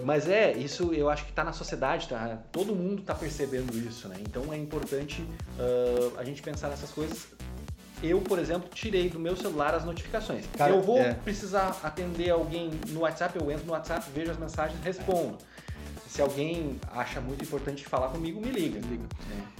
Mas 0.04 0.28
é, 0.28 0.54
isso 0.54 0.94
eu 0.94 1.10
acho 1.10 1.24
que 1.26 1.32
está 1.32 1.44
na 1.44 1.54
sociedade, 1.54 2.08
tá? 2.08 2.40
todo 2.52 2.76
mundo 2.76 3.02
está 3.02 3.14
percebendo 3.14 3.76
isso, 3.78 4.08
né? 4.08 4.18
Então 4.22 4.54
é 4.54 4.58
importante 4.58 5.22
uh, 5.22 6.18
a 6.18 6.24
gente 6.24 6.42
pensar 6.42 6.70
nessas 6.70 6.92
coisas. 6.92 7.28
Eu, 8.02 8.20
por 8.20 8.38
exemplo, 8.38 8.70
tirei 8.74 9.10
do 9.10 9.18
meu 9.18 9.36
celular 9.36 9.74
as 9.74 9.86
notificações. 9.86 10.46
Cara, 10.58 10.74
eu 10.74 10.82
vou 10.82 11.00
é. 11.00 11.14
precisar 11.14 11.80
atender 11.82 12.32
alguém 12.32 12.70
no 12.90 13.02
WhatsApp, 13.02 13.40
eu 13.40 13.50
entro 13.50 13.66
no 13.66 13.72
WhatsApp, 13.72 14.06
vejo 14.14 14.30
as 14.30 14.38
mensagens, 14.38 14.78
respondo. 14.84 15.38
Se 16.13 16.21
alguém 16.21 16.80
acha 16.91 17.19
muito 17.19 17.43
importante 17.43 17.84
falar 17.86 18.10
comigo, 18.10 18.39
me 18.39 18.52
liga. 18.52 18.80
Liga. 18.88 19.04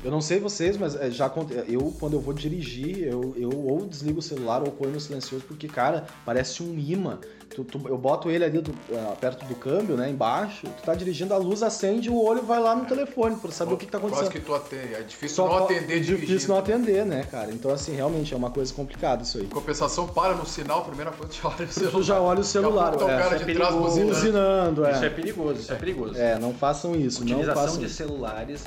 Eu 0.04 0.12
não 0.12 0.22
sei 0.22 0.40
vocês, 0.40 0.78
mas 0.78 0.96
é, 0.96 1.10
já 1.10 1.26
aconte- 1.26 1.54
eu 1.68 1.92
quando 2.00 2.14
eu 2.14 2.20
vou 2.22 2.32
dirigir, 2.34 3.00
eu, 3.08 3.34
eu 3.36 3.50
ou 3.50 3.88
desligo 3.88 4.20
o 4.20 4.22
celular 4.22 4.62
ou 4.62 4.70
ponho 4.72 4.92
no 4.92 5.00
silencioso, 5.00 5.44
porque, 5.48 5.68
cara, 5.68 6.06
parece 6.24 6.62
um 6.62 6.78
imã. 6.78 7.18
Tu- 7.56 7.64
tu- 7.64 7.88
eu 7.88 7.98
boto 8.00 8.32
ele 8.32 8.44
ali 8.44 8.60
do- 8.60 8.74
ah, 8.94 9.16
perto 9.20 9.46
do 9.46 9.54
câmbio, 9.54 9.96
né, 9.96 10.10
embaixo, 10.10 10.66
tu 10.66 10.84
tá 10.84 10.96
dirigindo, 10.96 11.36
a 11.36 11.38
luz 11.38 11.62
acende 11.62 12.08
e 12.08 12.12
o 12.12 12.20
olho 12.20 12.42
vai 12.42 12.60
lá 12.60 12.76
no 12.76 12.86
telefone 12.86 13.36
pra 13.36 13.52
saber 13.52 13.74
o 13.76 13.78
que, 13.78 13.86
que 13.86 13.92
tá 13.92 14.00
Quase 14.00 14.16
acontecendo. 14.16 14.42
que 14.42 14.46
tu 14.48 14.56
atende. 14.56 14.94
É 14.96 15.02
difícil 15.04 15.36
Só 15.36 15.48
não 15.48 15.58
atender 15.66 16.00
Difícil 16.00 16.18
dirigindo. 16.18 16.48
não 16.52 16.58
atender, 16.58 17.06
né, 17.06 17.28
cara? 17.30 17.52
Então, 17.52 17.70
assim, 17.72 17.96
realmente 17.96 18.34
é 18.34 18.38
uma 18.38 18.50
coisa 18.50 18.74
complicada 18.74 19.22
isso 19.22 19.38
aí. 19.38 19.46
Compensação, 19.46 20.08
para 20.08 20.34
no 20.34 20.48
sinal, 20.48 20.80
a 20.80 20.86
primeira 20.86 21.12
coisa 21.12 21.32
que 21.32 21.46
olha 21.46 21.66
o 21.66 21.72
celular. 21.72 21.92
Tu 21.92 22.04
já 22.04 22.20
olha 22.22 22.40
o 22.40 22.44
celular, 22.44 22.96
tá 22.96 23.06
o 23.06 23.10
é, 23.12 23.18
cara 23.22 23.36
isso 23.36 23.44
é 23.44 23.48
de 23.48 23.54
trás 23.54 23.70
perigoso. 23.70 23.88
buzinando. 24.00 24.16
buzinando, 24.16 24.82
Isso 24.90 25.04
é 25.04 25.06
é. 25.06 25.10
perigoso, 25.12 25.60
isso 25.60 25.72
é 25.74 25.76
perigoso. 25.76 26.18
É, 26.18 26.40
não 26.44 26.54
façam 26.54 26.96
isso, 26.96 27.20
não 27.24 27.32
Utilização 27.32 27.64
façam 27.64 27.80
de 27.80 27.86
isso. 27.86 27.96
celulares, 27.96 28.64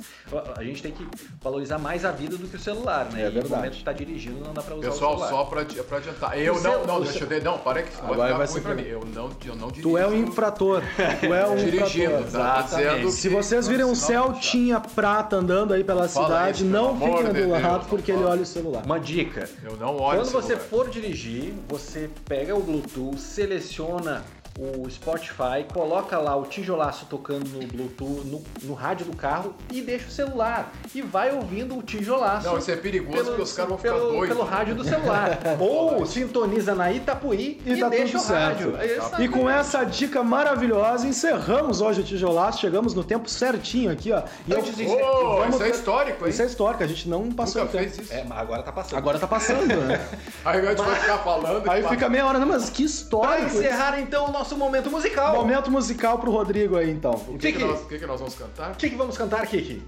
a 0.57 0.63
gente 0.65 0.83
tem 0.83 0.93
que 0.93 1.07
valorizar 1.43 1.79
mais 1.79 2.05
a 2.05 2.11
vida 2.11 2.37
do 2.37 2.49
que 2.49 2.57
o 2.57 2.61
celular, 2.61 3.07
né? 3.13 3.23
É 3.23 3.27
E 3.27 3.31
verdade. 3.31 3.49
no 3.51 3.57
momento 3.57 3.75
que 3.77 3.85
tá 3.85 3.93
dirigindo, 3.93 4.41
não 4.45 4.53
dá 4.55 4.63
pra 4.63 4.75
usar 4.75 4.91
Pessoal, 4.91 5.11
o 5.15 5.19
celular. 5.19 5.31
só 5.31 5.45
pra, 5.45 5.61
adi- 5.61 5.83
pra 5.83 5.99
adiantar. 5.99 6.39
Eu 6.39 6.53
O 6.55 6.57
não, 6.57 6.63
cel- 6.63 6.87
não, 6.87 7.01
deixa 7.03 7.25
eu 7.25 7.29
ver. 7.29 7.43
Não, 7.43 7.59
para 7.59 7.83
que 7.83 7.95
Agora 7.99 8.17
vai 8.17 8.33
vai 8.35 8.47
ficar 8.47 8.53
ruim 8.53 8.53
ser 8.53 8.61
pra 8.63 8.75
mim. 8.75 8.83
Eu 8.89 9.01
não, 9.15 9.31
eu 9.45 9.57
não 9.57 9.69
dirijo. 9.69 9.89
Tu 9.91 9.99
é 9.99 10.07
um 10.07 10.15
infrator. 10.17 10.83
Tu 11.21 11.35
é 11.35 11.47
um 11.47 11.57
Dirigindo, 11.57 12.15
infrator. 12.21 12.31
tá 12.33 12.63
dizendo 12.63 13.11
Se 13.11 13.29
vocês 13.29 13.67
virem 13.69 13.85
um. 13.85 13.95
Celtinha 13.95 14.81
prata 14.81 15.37
andando 15.37 15.73
aí 15.75 15.83
pela 15.85 16.09
Fala 16.09 16.27
cidade, 16.27 16.63
isso, 16.63 16.73
não 16.73 16.95
fiquem 16.99 17.33
do 17.33 17.49
lado 17.51 17.63
não 17.63 17.81
porque 17.85 18.13
ele 18.13 18.25
olha 18.25 18.43
o 18.43 18.47
celular. 18.47 18.83
Uma 18.85 18.99
dica. 19.01 19.49
Eu 19.65 19.77
não 19.77 19.97
olho 20.01 20.21
Quando 20.21 20.29
o 20.29 20.31
você 20.31 20.57
for 20.57 20.89
dirigir, 20.89 21.53
você 21.69 22.09
pega 22.29 22.55
o 22.55 22.63
Bluetooth, 22.63 23.19
seleciona 23.19 24.23
o 24.59 24.89
Spotify, 24.91 25.65
coloca 25.73 26.19
lá 26.19 26.35
o 26.35 26.45
tijolaço 26.47 27.07
tocando 27.07 27.47
no 27.49 27.67
Bluetooth, 27.67 28.27
no, 28.27 28.43
no 28.63 28.75
rádio 28.75 29.05
do 29.07 29.15
carro 29.17 29.55
e 29.71 29.83
deixa 29.83 30.07
o 30.09 30.11
celular. 30.11 30.73
E 30.95 31.03
vai 31.03 31.35
ouvindo 31.35 31.77
o 31.77 31.83
tijolaço. 31.83 32.47
Não, 32.47 32.57
isso 32.59 32.71
é 32.71 32.77
perigoso 32.77 33.25
porque 33.27 33.43
os 33.43 33.53
caras 33.53 33.69
vão 33.69 33.79
ficar 33.79 33.95
pelo, 33.95 34.09
doidos. 34.13 34.29
Pelo 34.37 34.45
rádio 34.49 34.75
do 34.75 34.85
celular. 34.85 35.39
Ou 35.61 36.07
sintoniza 36.07 36.75
na 36.75 36.91
Itapuí 36.91 37.61
e, 37.67 37.73
E 37.75 37.81
tá 37.81 37.89
deixa 37.89 38.19
tudo 38.19 38.31
o 38.31 38.35
rádio. 38.35 38.71
certo. 38.77 38.83
É 38.83 38.97
isso. 38.97 39.23
E 39.23 39.29
com 39.29 39.49
essa 39.51 39.85
dica 39.85 40.23
maravilhosa, 40.23 41.07
encerramos 41.07 41.81
hoje 41.81 42.01
o 42.01 42.05
Tijolaço. 42.05 42.61
Chegamos 42.61 42.95
no 42.95 43.05
tempo 43.05 43.29
certinho 43.29 43.91
aqui, 43.93 44.11
ó. 44.13 44.23
E 44.47 44.53
eu- 44.53 44.59
Antes 44.59 44.75
de- 44.77 44.87
Ô, 44.87 45.37
Vamos 45.39 45.55
isso 45.57 45.63
é 45.63 45.67
ter- 45.71 45.75
histórico, 45.75 46.25
hein? 46.25 46.31
Isso 46.31 46.43
é 46.43 46.47
histórico, 46.47 46.83
a 46.83 46.87
gente 46.87 47.09
não 47.09 47.31
passou 47.31 47.63
Nunca 47.63 47.77
o 47.77 47.81
tempo. 47.81 47.95
fez 47.95 48.07
isso. 48.07 48.13
É, 48.15 48.25
mas 48.25 48.39
agora 48.39 48.63
tá 48.63 48.73
passando. 48.73 48.99
Agora 48.99 49.19
tá 49.19 49.27
passando, 49.27 49.67
né? 49.67 50.01
Aí 50.45 50.61
a 50.61 50.71
gente 50.71 50.83
vai 50.83 50.95
ficar 50.97 51.19
falando. 51.19 51.69
Aí 51.71 51.83
fica 51.89 52.09
meia 52.09 52.27
hora, 52.27 52.39
não, 52.39 52.47
mas 52.47 52.71
que 52.71 52.77
Pra 52.85 52.87
história! 52.87 53.45
encerrar 53.45 54.01
então 54.01 54.27
o 54.29 54.33
nosso 54.33 54.46
momento 54.55 54.91
musical. 54.91 55.35
Momento 55.35 55.71
musical 55.71 56.19
pro 56.19 56.31
Rodrigo 56.31 56.77
aí, 56.77 56.91
então. 56.91 57.13
O 57.29 57.39
que, 57.39 57.53
que, 57.53 57.59
nós, 57.59 57.81
o 57.81 57.87
que, 57.87 57.99
que 57.99 58.07
nós 58.07 58.21
vamos 58.21 58.35
cantar? 58.35 58.73
O 58.73 58.75
que, 58.77 58.91
que 58.91 58.97
vamos 58.97 59.17
cantar, 59.17 59.47
Kiki? 59.47 59.83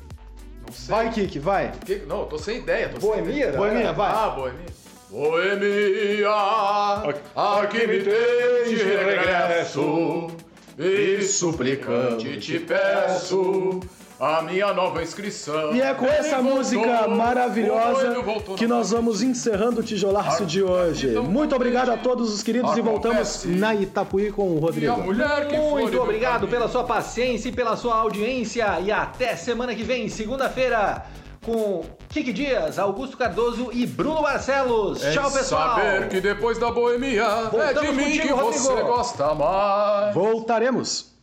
Não 0.67 0.73
sei. 0.73 0.95
Vai, 0.95 1.11
Kiki, 1.11 1.39
vai. 1.39 1.73
Que- 1.85 2.03
não, 2.07 2.21
eu 2.21 2.27
tô 2.27 2.39
sem 2.39 2.59
ideia. 2.59 2.89
Tô 2.89 2.99
Boemia? 2.99 3.25
Sem 3.25 3.37
ideia. 3.43 3.57
Boemia, 3.57 3.93
vai. 3.93 4.13
Ah, 4.13 4.31
Boemia. 4.31 4.79
Boemia, 5.11 6.31
aqui 7.35 7.87
me 7.87 8.01
tem 8.03 8.77
de 8.77 8.83
regresso 8.83 10.27
e 10.79 11.23
suplicante 11.23 12.39
te 12.39 12.59
peço 12.61 13.81
a 14.21 14.43
minha 14.43 14.73
nova 14.73 15.03
inscrição. 15.03 15.75
E 15.75 15.81
é 15.81 15.95
com 15.95 16.07
essa 16.07 16.37
Ele 16.39 16.43
música 16.43 16.87
voltou, 16.87 17.17
maravilhosa 17.17 18.07
ele 18.07 18.23
voltou 18.23 18.55
que 18.57 18.67
nós 18.67 18.91
vamos 18.91 19.23
encerrando 19.23 19.81
o 19.81 19.83
Tijolaço 19.83 20.45
de 20.45 20.63
hoje. 20.63 21.11
Então, 21.11 21.23
Muito 21.25 21.55
obrigado 21.55 21.91
a 21.91 21.97
todos 21.97 22.33
os 22.35 22.43
queridos 22.43 22.77
e 22.77 22.81
voltamos 22.81 23.45
na 23.45 23.75
Itapuí 23.75 24.33
com 24.33 24.49
o 24.51 24.55
E 24.55 24.59
a 24.59 24.61
Rodrigo. 24.61 25.03
mulher 25.03 25.47
que 25.49 25.57
foi 25.57 25.83
Muito 25.83 25.93
do 25.93 26.03
obrigado 26.03 26.49
pela 26.49 26.69
sua 26.69 26.85
paciência 26.85 27.49
e 27.49 27.53
pela 27.53 27.77
sua 27.77 27.95
audiência. 27.97 28.81
E 28.81 28.91
até 28.91 29.37
semana 29.37 29.75
que 29.75 29.85
vem, 29.85 30.09
segunda-feira, 30.09 31.05
com 31.45 31.85
Kiki 32.09 32.33
Dias, 32.33 32.79
Augusto 32.79 33.17
Cardoso 33.17 33.71
e 33.73 33.87
Bruno 33.87 34.21
Barcelos. 34.23 35.05
É 35.05 35.13
Tchau, 35.13 35.31
pessoal. 35.31 35.77
Saber 35.77 36.09
que 36.09 36.21
depois 36.21 36.59
da 36.59 36.71
boemia 36.73 37.23
é 37.23 37.45
de 37.45 37.51
Voltamos 37.51 37.97
mim 37.97 38.05
contigo, 38.05 38.23
que 38.27 38.33
você 38.33 38.69
Rodrigo. 38.69 38.89
gosta 38.89 39.35
mais. 39.35 40.15
Voltaremos. 40.15 41.17